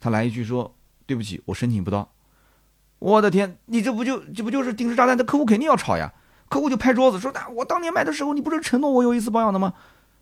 [0.00, 0.74] 他来一句说，
[1.06, 2.10] 对不起，我申请不到。
[2.98, 5.16] 我的天，你这不就这不就是定时炸弹？
[5.16, 6.12] 那客户肯定要吵呀，
[6.50, 9.72] 客户就拍桌子说，那我当年买的时候，你不是承诺我有一次保养的吗？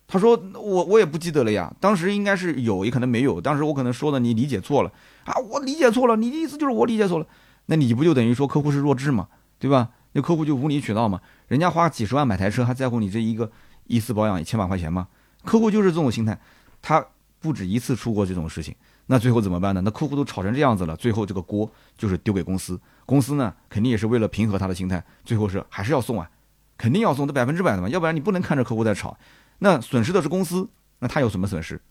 [0.07, 3.41] 他说我我也不记得了呀，当时应该是有，也可能没有。
[3.41, 4.91] 当时我可能说的你理解错了
[5.25, 7.25] 啊，我理解错了，你的意思就是我理解错了，
[7.65, 9.89] 那你不就等于说客户是弱智嘛，对吧？
[10.13, 13.51] 那客户就无理取闹嘛，人家花几十万买台车，还在乎你这一个
[13.87, 15.07] 一次保养一千把块钱吗？
[15.45, 16.39] 客户就是这种心态，
[16.81, 17.05] 他
[17.39, 18.75] 不止一次出过这种事情，
[19.11, 19.81] 那最后怎么办呢？
[19.83, 21.67] 那客户都吵成这样子了，最后这个锅
[21.97, 26.29] 就是丢给公司，公司呢肯定也是为了平和他的心态，最后是还是要送啊，
[26.77, 29.17] 肯定要送，这百分之百的嘛，要不然你不能看着客户在吵。
[29.57, 30.69] 那损失的是公司，
[30.99, 31.81] 那他有什么损失，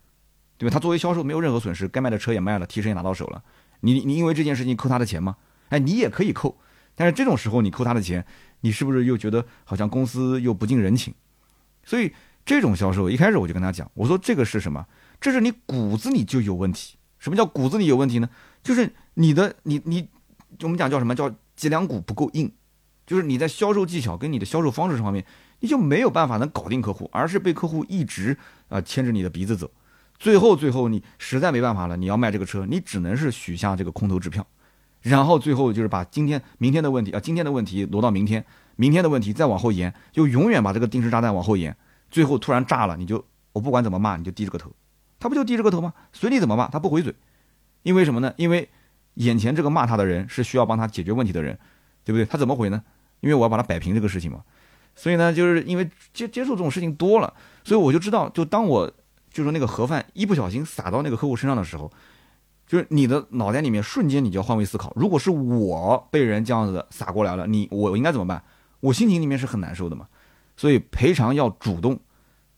[0.57, 0.73] 对吧？
[0.73, 3.43] 他作为销售没有任何损失，该卖的车也卖了，提成也拿到手了。
[3.81, 5.35] 你你因为这件事情扣他的钱吗？
[5.67, 6.57] 哎，你也可以扣，
[6.95, 8.25] 但是这种时候你扣他的钱，
[8.61, 11.13] 你是不是又觉得好像公司又不近人情？
[11.83, 12.13] 所以
[12.45, 14.85] 这种销售一开始我就跟他讲，我说这个是什么？
[15.19, 16.95] 这是你骨子里就有问题。
[17.19, 18.29] 什么叫骨子里有问题呢？
[18.63, 20.07] 就是你的你你
[20.61, 21.13] 我们讲叫什么？
[21.13, 22.51] 叫脊梁骨不够硬，
[23.05, 25.25] 就是你在销售技巧跟你的销售方式方面。
[25.61, 28.37] 你就没有办法能搞定客户，而是被客户一直
[28.69, 29.69] 啊牵着你的鼻子走，
[30.17, 34.47] 最后最后你实在没办法了，你要卖这个车，你只能是许下这个空头支票，
[35.01, 38.45] 然后最后就是把今天明天的问题啊今天的问题挪到明天，
[38.77, 41.75] 明天的问题再往后延，就永远把这个定时炸弹往后延，
[42.09, 44.71] 最后突然炸了，你就我不管怎么骂你就低着个头，
[45.19, 45.93] 他不就低着个头吗？
[46.13, 47.13] 随你怎么骂他不回嘴，
[47.83, 48.33] 因为什么呢？
[48.37, 48.69] 因为
[49.15, 51.57] 眼前这个骂他的人是需要帮他解决问题的人，
[52.03, 52.25] 对不对？
[52.25, 52.81] 他怎么回呢？
[53.19, 54.43] 因为我要把他摆平这个事情嘛。
[54.95, 58.91] 所以呢，就是因为接接触这种事情多了，所以我就知道，就当我
[59.31, 61.91] 就是那个盒饭一不小心洒到那个客户身上的时候，
[62.67, 68.43] 就是你的脑袋里面瞬间你就要换位思考，如果是我被人这样子洒过来了，你我应该怎么办？
[68.79, 70.07] 我心情里面是很难受的嘛。
[70.57, 71.99] 所以赔偿要主动，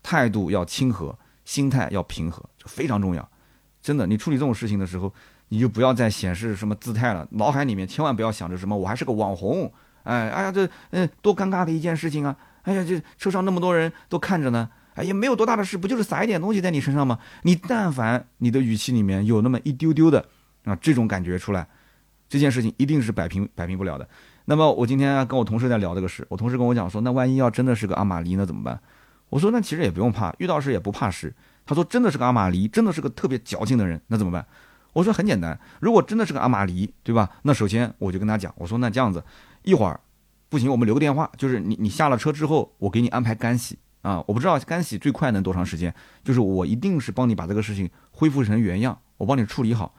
[0.01, 1.15] 态度要亲和，
[1.45, 3.27] 心态要平和，就非常重要。
[3.81, 5.13] 真的，你处理这种事情的时候，
[5.49, 9.71] 你就不要再显示什么姿态了，脑海里面千万不要想着什么我还是个网红。
[10.03, 12.35] 哎，哎呀，这嗯，多尴尬的一件事情啊！
[12.63, 17.19] 哎呀，这车上那么多人都看着呢，哎，也没有多大的事，不就是撒一点东西在你身上吗？
[17.43, 20.25] 你但凡你的语气里面有那么一丢丢的
[20.63, 21.67] 啊这种感觉出来，
[22.27, 24.07] 这件事情一定是摆平摆平不了的。
[24.45, 28.79] 那么我今天跟我同事在聊这个事，我同事跟我讲说，那万一要真的是个阿玛尼，那怎么办？
[29.31, 31.33] 我说那其实也不用怕，遇到事也不怕事。
[31.65, 34.45] 他说真的是个阿玛尼，真的是个特别矫情的人，那怎么办？
[34.93, 37.29] 我说很简单，如果真的是个阿玛尼，对吧？
[37.43, 39.23] 那首先我就跟他讲，我说那这样子。
[39.63, 39.99] 一会儿，
[40.49, 44.21] 不行，我们留个电话，就是你你下了车之后，我给你安排干洗啊。
[44.27, 45.93] 我不知道干洗最快能多长时间，
[46.25, 49.95] 就是我一定是帮你把这个事情恢复成原样，我帮你处理好。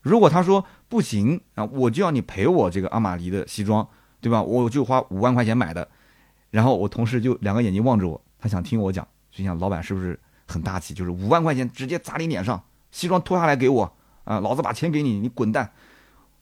[0.00, 3.86] 如果他说不行啊，我就要你赔我这个阿玛尼的西装，
[4.20, 4.42] 对吧？
[4.42, 5.86] 我就花五万块钱买的。
[6.50, 10.92] 然后我同事就两个眼睛望着我，他想听我讲，就想老板是不是很大气？
[10.92, 15.70] 就是五万块钱直接砸你脸上，西装脱下来给我啊，老子把钱给你，你滚蛋。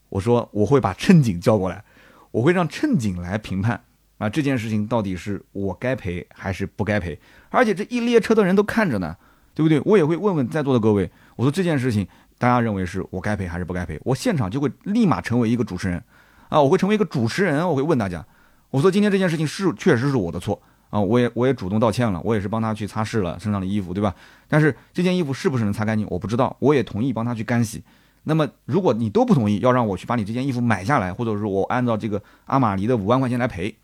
[0.09, 1.85] 我说我会把乘警叫过来。
[2.31, 3.83] 我会让乘警来评判
[4.19, 7.19] 啊，这件事情到底是我该赔还是不该赔？
[7.51, 9.17] 而且这一列车的人都看着呢，
[9.53, 9.81] 对不对？
[9.85, 12.07] 我也会问问在座的各位，我说这件事情
[12.39, 14.01] 大家认为是我该赔还是不该赔？
[14.05, 16.03] 我现场就会立马成为一个主持人
[16.49, 18.25] 啊，我会成为一个主持人，我会问大家，
[18.71, 24.15] 我说今天这件事情是确实是我的错啊，我也我也主动道歉了，我也是帮他去擦拭了身上的衣服，对吧？
[24.49, 27.83] 但是这件衣服是不是能擦干净，我不知道，我也同意帮他去干洗。
[28.25, 33.75] 那么，如果你都不同意，要让我去把你这件衣服买下来，或者说我按照这个阿玛尼的五万块钱来赔，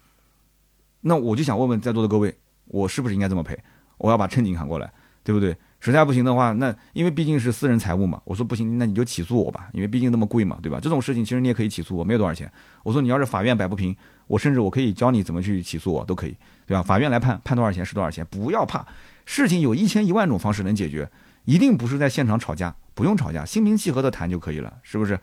[1.01, 3.59] 那我就想问问在座的各位，我是不是应该这么赔？
[3.99, 4.92] 我要把乘警喊过来，
[5.25, 5.57] 对不对？
[5.87, 10.79] 实在不行的话，那因为毕竟是私人财物嘛，我说不行，那你就起诉我吧，因为毕竟那么贵嘛，对吧？
[10.83, 12.51] 这种事情其实你也可以起诉我，没有多少钱。
[12.83, 13.96] 我说你要是法院摆不平，
[14.27, 16.83] 我甚至我可以教你怎么去起诉我，都可以，对吧？
[16.83, 18.85] 法院来判，判多少钱是多少钱，不要怕，
[19.25, 21.09] 事情有一千一万种方式能解决。
[21.44, 25.16] 一定不是在现场吵架，不用吵架，心平气和的谈就可以了，是不是？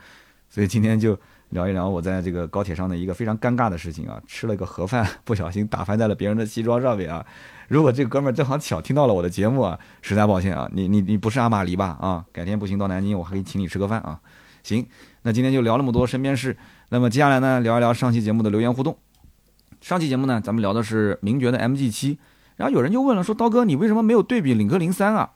[0.50, 7.26] 所以今天就聊一聊我在这个高铁上的一个非常尴尬的事情啊，吃了个盒饭，不小心打翻在了别人的西装上面啊。
[7.74, 11.98] 如果这哥们儿正好巧听到了我的节目啊，实在抱歉啊，你你你不是阿玛尼吧？
[12.00, 14.20] 啊，改天不行到南京，我还可以请你吃个饭啊。
[14.62, 14.86] 行，
[15.24, 16.56] 那今天就聊那么多身边事，
[16.90, 18.96] 那么接下来呢，聊一聊上期节目的留言互动。
[19.82, 22.20] 上期节目呢，咱们聊的是名爵的 MG 七，
[22.58, 25.32] 然后有人就问了，说刀哥，你为什么没有对比领克零三啊？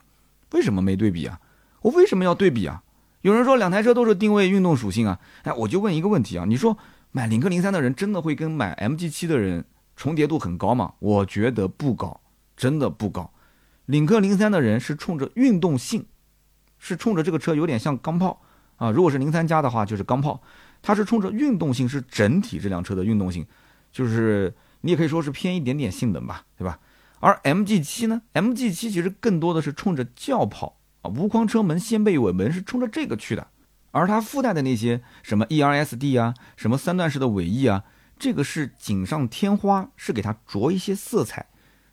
[0.52, 1.40] 为什么没对比啊？
[1.82, 2.84] 我为什么要对比啊？
[3.22, 6.78] 有人说两台车都是定位运动属性啊，哎，我就问一个问题啊，你说
[7.12, 9.66] 买领克零三的人真的会跟买 MG 七的人
[9.96, 10.94] 重叠度很高吗？
[11.00, 12.22] 我觉得不高，
[12.58, 13.32] 真的不高。
[13.86, 16.06] 领克零三的人是冲着运动性，
[16.78, 18.42] 是冲着这个车有点像钢炮
[18.76, 18.92] 啊。
[18.92, 20.42] 如果是零三加的话，就是钢炮，
[20.82, 23.48] 它是冲着运动性，是整体这辆车的运动性，
[23.94, 24.54] 就是。
[24.82, 26.80] 你也可以说是偏一点点性能吧，对吧？
[27.20, 33.48] 而 MG 七呢？MG 七其实更多的是冲着轿跑啊，无框车门、掀背尾门是冲着这个去的。
[33.90, 37.86] 而它附带的那些什么 ERSD 啊，什么三段式的尾翼啊，
[38.20, 41.48] 这个是锦上添花，是给它着一些色彩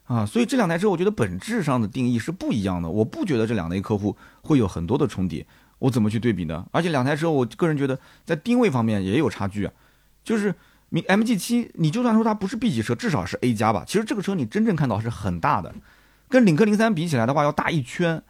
[0.05, 0.25] 啊。
[0.25, 2.89] 所以这两台车我觉得本质上的定义是不一样的。
[2.89, 5.47] 我不觉得这两类客户会有很多的重叠，
[5.79, 6.67] 我怎么去对比呢？
[6.73, 9.73] 而且两台车，我个人觉得在定位方面也有差距啊，
[10.23, 10.55] 就是。
[10.95, 13.83] MG 七，你就算说它不是 B 级车，至少是 A 加吧。
[13.85, 15.75] 其实这个车你真正看到是很大的，
[16.29, 18.23] 跟领克零三比起来的话要大一圈。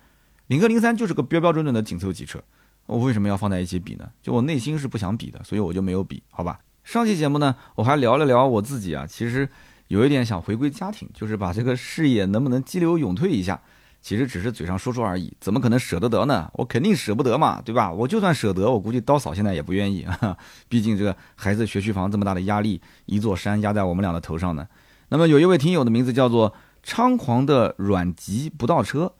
[0.46, 2.42] 领克零三就是个标标准准的紧凑级车，
[2.86, 4.08] 我为什么要放在一起比呢？
[4.22, 6.58] 就我内心是不想比的，所以我就没有比，好吧。
[6.84, 9.46] 上期节目呢，我还聊了聊我自己啊，其实
[9.88, 13.60] 有一点想回归家庭，就是把这个事业能不能激流勇退一下。
[14.00, 16.50] 其实只是嘴上说说而已，怎么可能舍得得呢？
[16.52, 17.90] 我肯定舍不得嘛，对吧？
[17.90, 20.36] 我就算舍得，我估计刀嫂现在也不愿意啊，
[20.68, 24.68] 毕竟这个孩子学区房这么大的压力，一座山压在我们俩的头上呢。
[25.08, 26.52] 那么有一位听友的名字叫做
[26.84, 29.10] 猖狂的阮吉不倒车，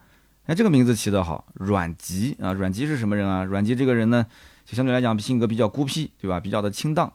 [0.44, 3.42] 哎，这个名字起得好，阮吉啊，阮吉是什么人啊？
[3.42, 4.26] 阮吉这个人呢，
[4.66, 6.38] 就相对来讲性格比较孤僻，对吧？
[6.38, 7.10] 比较的清荡。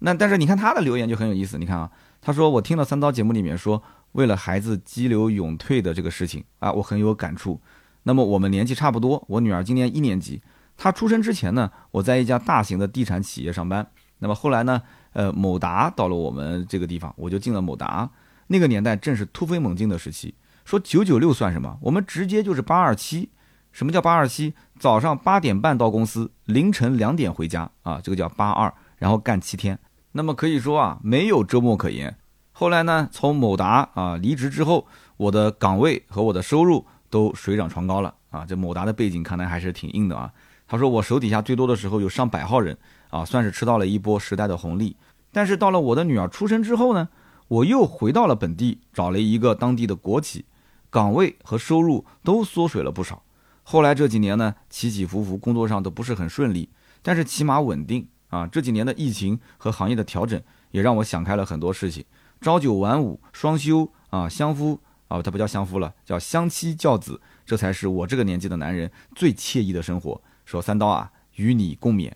[0.00, 3.82] 那但是你看他的留言就很有意思，你看啊，他说我听了三刀节目里面说。
[4.12, 7.60] 为了孩子激流勇退的这个事情啊，我很有感触。
[8.04, 10.40] 那么我们年纪差不多，我女儿今年一年级。
[10.78, 13.86] 她出生之前呢，我在一家大型的地产企业上班。
[14.20, 14.80] 那么后来呢，
[15.12, 18.10] 呃，某达到了我们这个地方，我就进了某达。
[18.46, 20.34] 那个年代正是突飞猛进的时期。
[20.64, 21.78] 说九九六算什么？
[21.82, 23.28] 我们直接就是八二七。
[23.72, 24.54] 什么叫八二七？
[24.80, 29.78] 早上八点半到公司，凌晨两点回家啊，这个叫八二，然后干七天。
[30.18, 32.16] 那么可以说啊，没有周末可言。
[32.50, 34.84] 后来呢，从某达啊离职之后，
[35.16, 38.44] 我的岗位和我的收入都水涨船高了啊！
[38.44, 40.32] 这某达的背景看来还是挺硬的啊。
[40.66, 42.76] 他说我手底下最多的时候有上百号人
[43.10, 44.96] 啊，算是吃到了一波时代的红利。
[45.30, 47.08] 但是到了我的女儿出生之后呢，
[47.46, 50.44] 我又回到了本地，找了一个当地的国企，
[50.90, 53.22] 岗位和收入都缩水了不少。
[53.62, 56.70] 后来这几年呢，起起伏伏，工作上都不是很顺利，
[57.02, 58.46] 但是起码稳定啊。
[58.46, 62.04] 这几年的疫情和行业的调整，也让我想开了很多事情。
[62.40, 70.20] 朝九晚五，双休啊，相夫啊，他不叫相夫了，叫相妻教子，这才是我这个年纪的男人最惬意的生活。
[70.44, 72.12] 说三刀啊，与你共勉，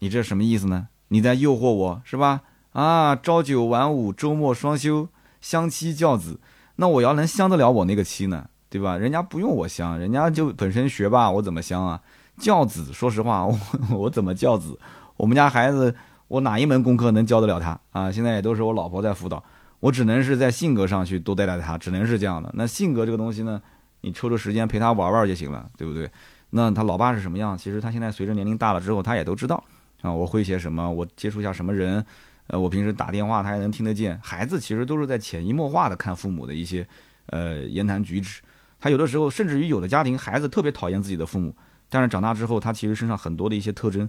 [0.00, 0.88] 你这什么意思呢？
[1.08, 2.42] 你在诱惑我是吧？
[2.72, 5.08] 啊，朝九晚五，周末双休，
[5.40, 6.40] 相妻教子，
[6.76, 8.96] 那我要能相得了我那个妻呢，对吧？
[8.96, 12.00] 人家不用我相，人家就本身学霸，我怎么相啊？
[12.38, 13.58] 教子，说实话，我
[13.96, 14.78] 我怎么教子？
[15.16, 15.94] 我们家孩子，
[16.28, 18.10] 我哪一门功课能教得了他啊？
[18.10, 19.42] 现在也都是我老婆在辅导。
[19.80, 22.48] 我只能是在性格上去多带带他，只能是这样的。
[22.54, 23.60] 那性格这个东西呢，
[24.02, 26.08] 你抽出时间陪他玩玩就行了，对不对？
[26.50, 27.58] 那他老爸是什么样？
[27.58, 29.62] 其实他现在随着年龄大了之后，他也都知道
[30.02, 30.12] 啊。
[30.12, 30.88] 我会些什么？
[30.88, 32.04] 我接触一下什么人？
[32.46, 34.18] 呃，我平时打电话他也能听得见。
[34.22, 36.86] 孩子其实都是在潜移默化的看父母的一些
[37.26, 38.40] 呃言谈举止。
[38.78, 41.54] 他有的时候甚至于有的家庭孩子特别讨厌自己的父母，
[41.88, 44.08] 但是长大之后他其实身上很多的一些特征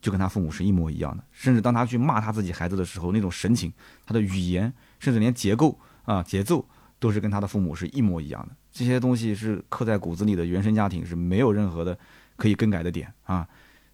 [0.00, 1.24] 就跟他父母是一模一样的。
[1.32, 3.72] 甚至当他去骂他自己孩子的时候，那种神情，
[4.06, 4.72] 他的语言。
[5.00, 6.66] 甚至连结构啊节奏
[6.98, 11.96] 都是跟他的父母是一模一样的，这些东西是刻在骨子里的，原生家庭是没有任何的
[12.34, 13.46] 可以更改的点啊。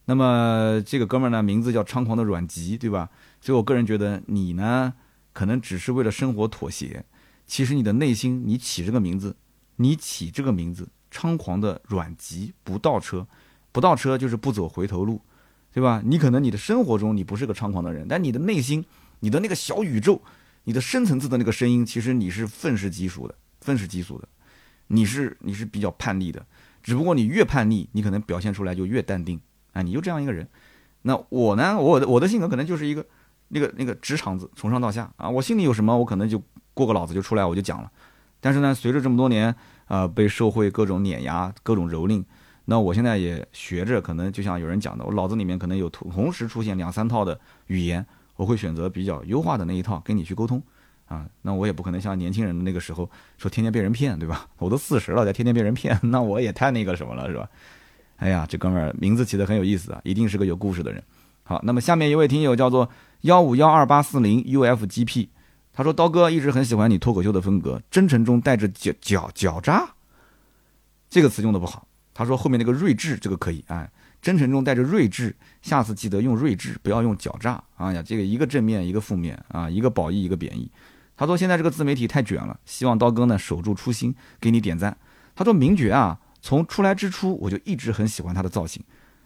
[0.07, 3.11] 那么这个哥们儿呢，名字叫猖狂的阮吉，对吧？
[3.43, 4.95] 所以我个人觉得你呢，
[5.35, 7.05] 可能只是为了生活妥协，
[7.45, 9.37] 其实你的内心，你起这个名字，
[9.77, 13.27] 你起这个名字，猖狂的阮吉不倒车，
[13.73, 15.21] 不倒车就是不走回头路，
[15.75, 16.01] 对吧？
[16.03, 18.83] 你可能你的生活中你不是个猖狂的人，但你的内心，
[19.21, 20.23] 你的那个小宇宙。
[20.67, 24.27] 你的深层次的那个声音，其实你是愤世嫉俗的，愤世嫉俗的，
[24.87, 26.47] 你是你是比较叛逆的，
[26.83, 29.39] 只不过你越叛逆，你可能表现出来就越淡定，
[29.75, 30.49] 啊，你就这样一个人。
[31.03, 33.05] 那我呢，我的我的性格可能就是一个
[33.49, 37.93] 那个那个直肠子，从上到下啊，我心里有什么，我可能就过个脑子就出来，我就讲了。
[38.41, 39.55] 但是呢，随着这么多年
[39.85, 42.25] 啊，被社会各种碾压、各种蹂躏，
[42.67, 48.05] 那我现在也学着，可能就像有人讲的，我脑子里面可能有同同时出现两三套的语言。
[48.37, 50.61] 我会选择比较优化的那一套跟你去沟通，
[51.07, 53.09] 啊，那我也不可能像年轻人那个时候
[53.39, 54.49] 说天天被人骗，对吧？
[54.59, 57.49] 我都四十了，再天天被人骗， 那我也太那个什么了，是吧？
[58.17, 61.01] 哎呀，这哥们儿名字起的很有意思啊，一定是个有故事的人。
[61.45, 62.91] 好，那么下面一位听友叫做
[63.21, 65.29] 幺五幺二八四零 UFGP，
[65.73, 69.95] 他说刀哥一直很喜欢你脱口秀的风格，真诚中带着狡狡狡诈，
[71.09, 71.87] 这个词用的不好。
[72.15, 73.91] 他说后面那个睿智这个可以，哎。
[74.23, 77.63] 真诚中带着睿智，下次记得用睿智，不要用狡诈。
[77.77, 80.71] 哎呀，这个一个正面，一个负面啊，一个褒义，一个贬义。
[81.15, 84.97] 他说现在这个自媒体太卷了，希望刀哥呢守住初心，给你点赞。
[85.37, 88.83] 他说名爵啊，从出来之初我就一直很喜欢他的造型，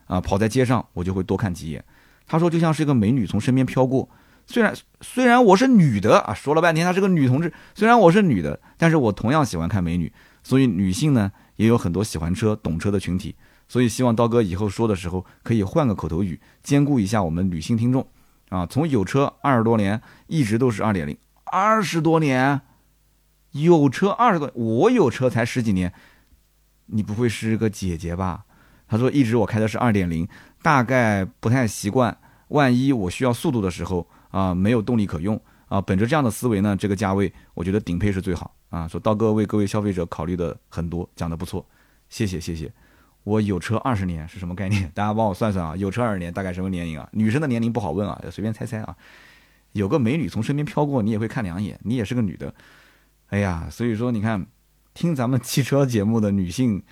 [0.07, 1.85] 啊，跑在街上我就会多看几眼。
[2.27, 4.09] 他说就像是一个美女从身边飘过，
[4.49, 10.13] 虽然虽然我是女的啊，说了半天她是个女同志，虽然我是女的，但是我同样喜欢看美女，
[10.43, 13.35] 所以女性呢也有很多喜欢车、懂车的群体，
[13.69, 18.07] 所以希望刀哥以后说的时候可以换个口头语，兼顾一下我们女性听众
[18.49, 18.65] 啊。
[18.65, 22.61] 从有车二十多年，一直都是二点零，二十多年，
[23.51, 25.93] 有车二十多，我有车才十几年，
[26.87, 28.45] 你不会是个姐姐吧？
[28.87, 30.27] 他说一直我开的是二点零，
[30.63, 32.17] 大概不太习惯。
[32.49, 38.87] 万一我需要速度的时候啊，没有动力可用啊，本着这样的思维呢，这个价位我觉得顶配是最好啊。
[38.89, 41.65] 说刀哥为各位消费者考虑的很多，讲的不错，
[42.09, 42.73] 谢谢谢谢。
[43.25, 44.91] 我有车二十年是什么概念？
[44.95, 47.09] 大家帮我算算啊，有车二十年大概什么年龄啊？
[47.13, 48.97] 女生的年龄不好问啊，随便猜猜啊。
[49.73, 52.55] 有个美女从身边飘过，你也会看两眼，你也是个女的。
[53.29, 54.47] 哎呀，所以说你看，
[54.95, 56.83] 听咱们汽车节目的女性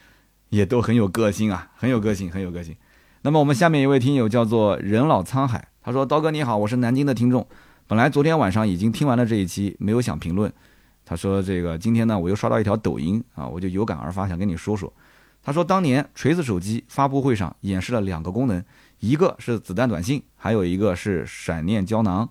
[0.50, 2.76] 也都很有个性啊，很有个性，很有个性。
[3.22, 7.48] 那么我们下面一位听友叫做人老沧海，他说：“刀哥你好，我是南京的听众，
[7.86, 10.52] 本来昨天晚上已经听完了这一期，没有想评论。
[11.08, 14.92] 他说这个今天呢，我又刷到一条抖音啊，我就有感而发，想跟你说说。
[15.40, 18.62] 他说当年锤子手机发布会上演示了两个功能，
[18.98, 22.28] 一个是子弹短信，还有一个是闪念胶囊。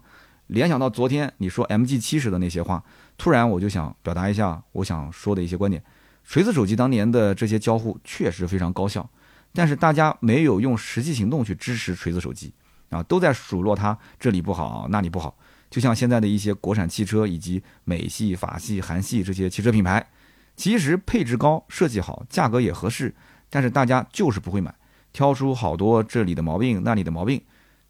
[0.47, 2.83] 联想到昨天你说 MG 七十的那些话，
[3.17, 5.81] 突然我就想表达一下我想说的一些观点。
[6.25, 9.09] 锤子手机当年的这些交互确实非常高效。”
[9.57, 12.53] 但是大家没有用实际行动去支持锤子手机，
[12.89, 15.33] 啊，都在数落它这里不好那里不好。
[15.75, 20.07] 就像现在的一些国产汽车以及美系、法系、韩系这些汽车品牌，
[20.55, 23.13] 其实配置高、设计好、价格也合适，
[23.49, 24.73] 但是大家就是不会买，
[25.11, 27.41] 挑出好多这里的毛病那里的毛病。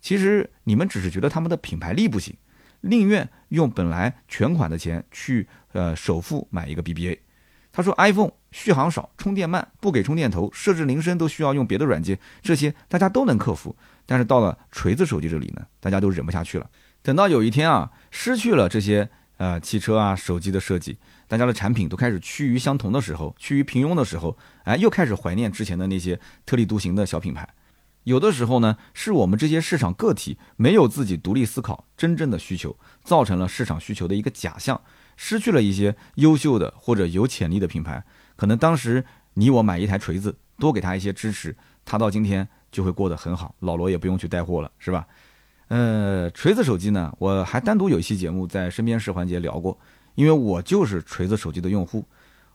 [0.02, 2.36] 其实你们只是觉得他们的品牌力不行，
[2.82, 7.20] 宁愿用本来全款的钱去呃首付买一个 BBA。
[7.72, 13.76] 他说：“iPhone 续航少，充电慢，不给充电头，设置铃声都需要用别的软件，这些大家都能克服。
[14.08, 16.68] 但是到了锤子手机这里呢，大家都忍不下去了。
[17.06, 20.98] 等到有一天啊，失去了这些呃汽车啊手机的设计，
[21.28, 27.48] 大家的产品都开始趋于相同的时候，趋于平庸的时候，哎，又开始怀念之前的那些特立独行的小品牌。
[28.06, 34.82] 有的时候呢，是我们这些市场个体没有自己独立思考真正的需求，造成了市场需求的一个假象。”
[35.16, 38.04] 失去了一些优秀的或者有潜力的品牌，
[38.36, 45.06] 可能当时你我买一台锤子，多给他一些支持，他到今天就会过得很好，老罗也不用去带货了，是吧？
[45.68, 49.78] 呃，锤子手机呢，我还单独有一期节目在身边事环节聊过，
[50.16, 52.06] 因为我就是锤子手机的用户，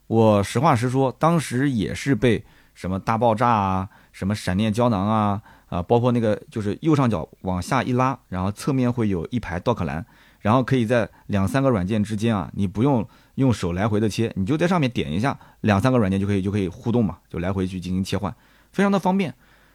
[0.07, 2.45] 我实话实说，当时也是被
[2.75, 10.05] 什么大爆炸啊，什么闪电胶囊啊，啊，包括那个就是右上角往下一拉，然后侧面会有一排 dock 栏。
[10.41, 18.35] 然后可以在两三个软件之间啊，你不用用手来回的切，你就在上面点一下，两三个软件就可以就可以互动嘛，就来回去进行切换，
[18.73, 19.35] 非常的方便。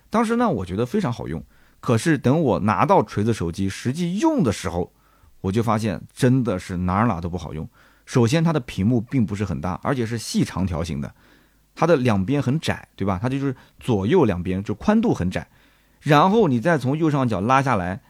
[0.10, 1.44] 当时呢，我觉得非常好用。
[1.86, 4.92] 可是等我拿到锤子手机实际用的时候，
[5.42, 7.70] 我就发现真的是哪儿哪都不好用。
[8.08, 11.14] 首先，它的屏幕并不是很大，而且是细长条形的，
[11.76, 13.20] 它的两边很窄，对吧？
[13.22, 15.48] 它就是左右两边就宽度很窄。
[16.02, 18.02] 然后你再从右上角拉下来。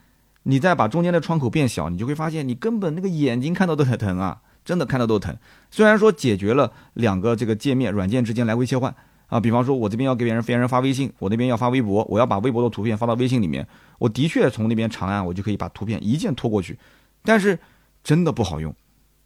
[0.47, 5.36] 你再把中间的窗口变小，你就会发现你根本那个眼睛看到都很疼啊，真的看到都疼。
[5.71, 8.95] 虽然说解决了两个这个界面软件之间来回切换
[9.28, 13.67] 啊，比方说我这边要给别人别人发微信，我那边要发微博，我要把微博的图片发到微信里面，
[13.99, 16.78] 我的确从那边长按我就可以把图片一键拖过去，
[17.23, 17.57] 但是
[18.03, 18.73] 真的不好用，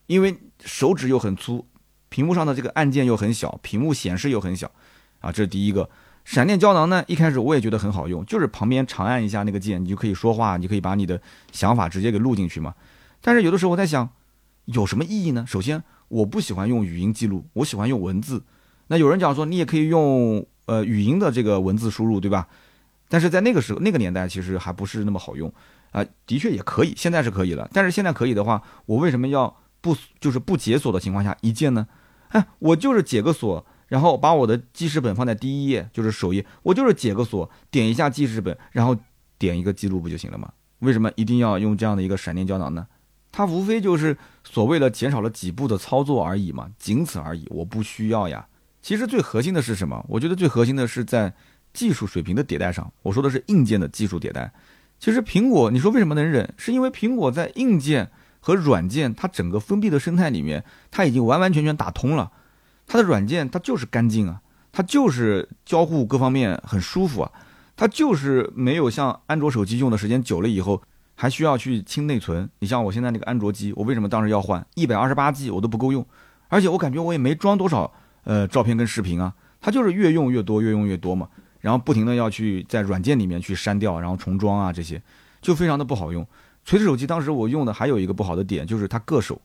[0.08, 1.66] 因为手指又很粗，
[2.10, 4.72] 屏幕上的这个按键又很小，屏幕显示又很小
[5.20, 5.90] 啊，这是第一个。
[6.26, 7.04] 闪电胶囊呢？
[7.08, 11.20] 一开始我也觉得很好用，就是旁边长按一下那个键，你就可以说话，你可以把你的
[11.52, 12.76] 想法直接给录进去嘛。
[13.20, 14.08] 但是有的时候我在想，
[14.66, 15.44] 有什么意义呢？
[15.48, 18.44] 首先，我不喜欢用语音记录，我喜欢用文字。
[18.90, 22.48] 那有人讲说，你也可以用呃语音的这个文字输入，对吧？
[23.08, 25.52] 但是在那个时候那个年代，其实还不是那么好用
[25.92, 26.06] 啊。
[26.28, 27.70] 的确也可以，现在是可以了。
[27.72, 31.88] 但是现在可以的话，我为什么要不就是不解锁的情况下一键呢？
[32.30, 33.66] 哎，我就是解个锁。
[33.88, 38.96] 然后把我的记事本放在第一页，就是首页，我就是解个锁，点一下记事本，然后
[39.40, 40.52] 点一个记录不就行了吗？
[40.80, 42.86] 为什么一定要用这样的一个闪电胶囊呢？
[43.32, 47.48] 它无非就是所谓的减少了几步的操作而已嘛，仅此而已。
[47.50, 48.46] 我不需要呀。
[48.82, 50.06] 其实最核心的是什么？
[50.08, 51.34] 我觉得最核心的是在
[51.74, 52.92] 技术水平的迭代上。
[53.02, 54.52] 我说的是硬件的技术迭代。
[55.00, 56.54] 其实苹果，你说为什么能忍？
[56.58, 58.10] 是因为苹果在硬件
[58.40, 62.32] 和软件它整个封闭的生态里面，它已经完完全全打通了。
[62.88, 67.32] 它的软件它就是干净啊，它就是交互各方面很舒服啊，
[67.76, 70.82] 它就是没有像安卓手机用的时间久了以后
[71.16, 72.50] 还需要去清内存。
[72.60, 74.66] 你像我现在那个安卓机，我为什么当时要换？
[74.76, 76.06] 一百二十八 G 我都不够用，
[76.48, 77.94] 而且我感觉我也没装多少
[78.30, 81.28] 呃照片跟视频啊，它就是越用越多，越用越多嘛，
[81.62, 85.02] 然后不停的要去在软件里面去删掉，然后重装啊这些，
[85.42, 86.24] 就非常的不好用。
[86.64, 89.42] 锤子手机当时我用的还有一个不好的点，就是它硌手，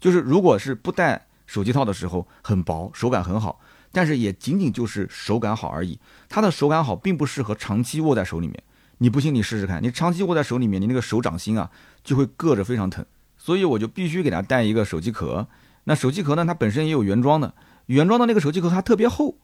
[0.00, 3.60] 就是如果是不带手机套的时候很薄，手感很好，
[3.92, 5.98] 但是也仅仅就是手感好而已。
[6.30, 8.62] 它的手感好并不适合长期握在手里面。
[8.96, 11.70] 你不信你试试看，你长期握在手里面，你那个手掌心啊
[12.02, 13.04] 就会硌着非常疼。
[13.36, 15.46] 所以我就必须给它带一个手机壳。
[15.84, 17.52] 那手机壳呢，它本身也有原装的，
[17.92, 19.36] 原装的那个手机壳它特别厚。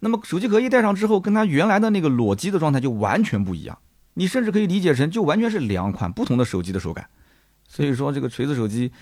[0.00, 3.78] 那么手机壳一戴上之后，跟它原来的那个裸机的状态就完全不一样。
[4.14, 7.08] 你甚至可以理解成就完全是两款不同的手机的手感。
[7.66, 8.92] 所以说这个锤子手机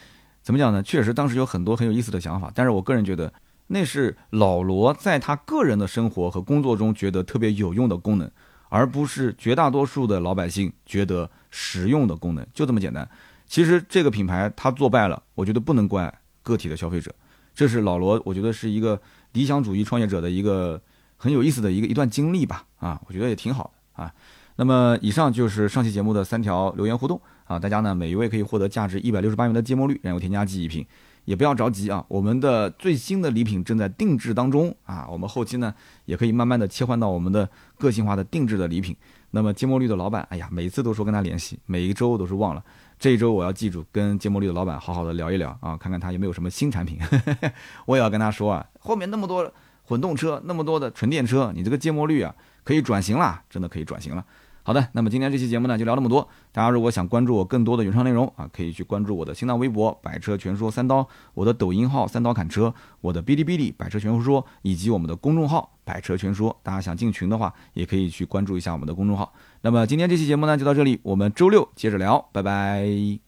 [0.42, 0.82] 怎么讲呢？
[0.82, 3.32] 确实当时有很多很有意思的想法，但是我个人觉得
[3.66, 8.30] 那是老罗在他个人的生活和工作中觉得特别有用的功能。
[8.68, 13.08] 而不是绝大多数的老百姓觉得实用的功能，就这么简单。
[13.46, 16.12] 其实这个品牌它做败了，我觉得不能怪
[16.42, 17.14] 个体的消费者，
[17.56, 19.00] 这是老罗，我觉得是一个
[19.32, 20.80] 理想主义创业者的一个
[21.16, 22.64] 很有意思的一个一段经历吧。
[22.78, 24.12] 啊，我觉得也挺好的啊。
[24.56, 30.86] 那么以上就是上期节目的三条留言互动啊，大家呢每一位可以获得价值一百六十八元的芥末绿，然后添加剂一瓶。
[31.24, 37.48] 也不要着急啊，我们的最新的礼品正在定制当中啊，我们后期呢也可以慢慢的切换到我们的
[37.78, 38.94] 个性化的定制的礼品。
[39.32, 42.62] 那么芥末绿的老板，哎呀，每次都说跟他联系，每一周都是忘了。
[42.98, 46.98] 这一周我要记住跟芥末绿的老板好好的聊一聊啊，看看他有没有什么新产品。
[47.86, 49.52] 我也要跟他说啊，后面那么多
[49.84, 52.34] 混动车，那么多的纯电车，你这个芥末绿啊
[52.64, 54.24] 可以转型了，真的可以转型了。
[54.62, 56.28] 好的，那么今天这期节目呢就聊那么多。
[56.50, 66.58] 大家如果想关注我更多的原创内容啊，可以去关注我的新浪微博“百车全说三刀”，我的抖音号“三刀砍车”，我的哔哩哔哩“百车全说”，以及我们的公众号“百车全说”。
[66.64, 69.32] 大家想进群的话，也可以去关注一下我们的公众号。
[69.66, 73.25] 那么今天这期节目呢就到这里，我们周六接着聊，拜拜。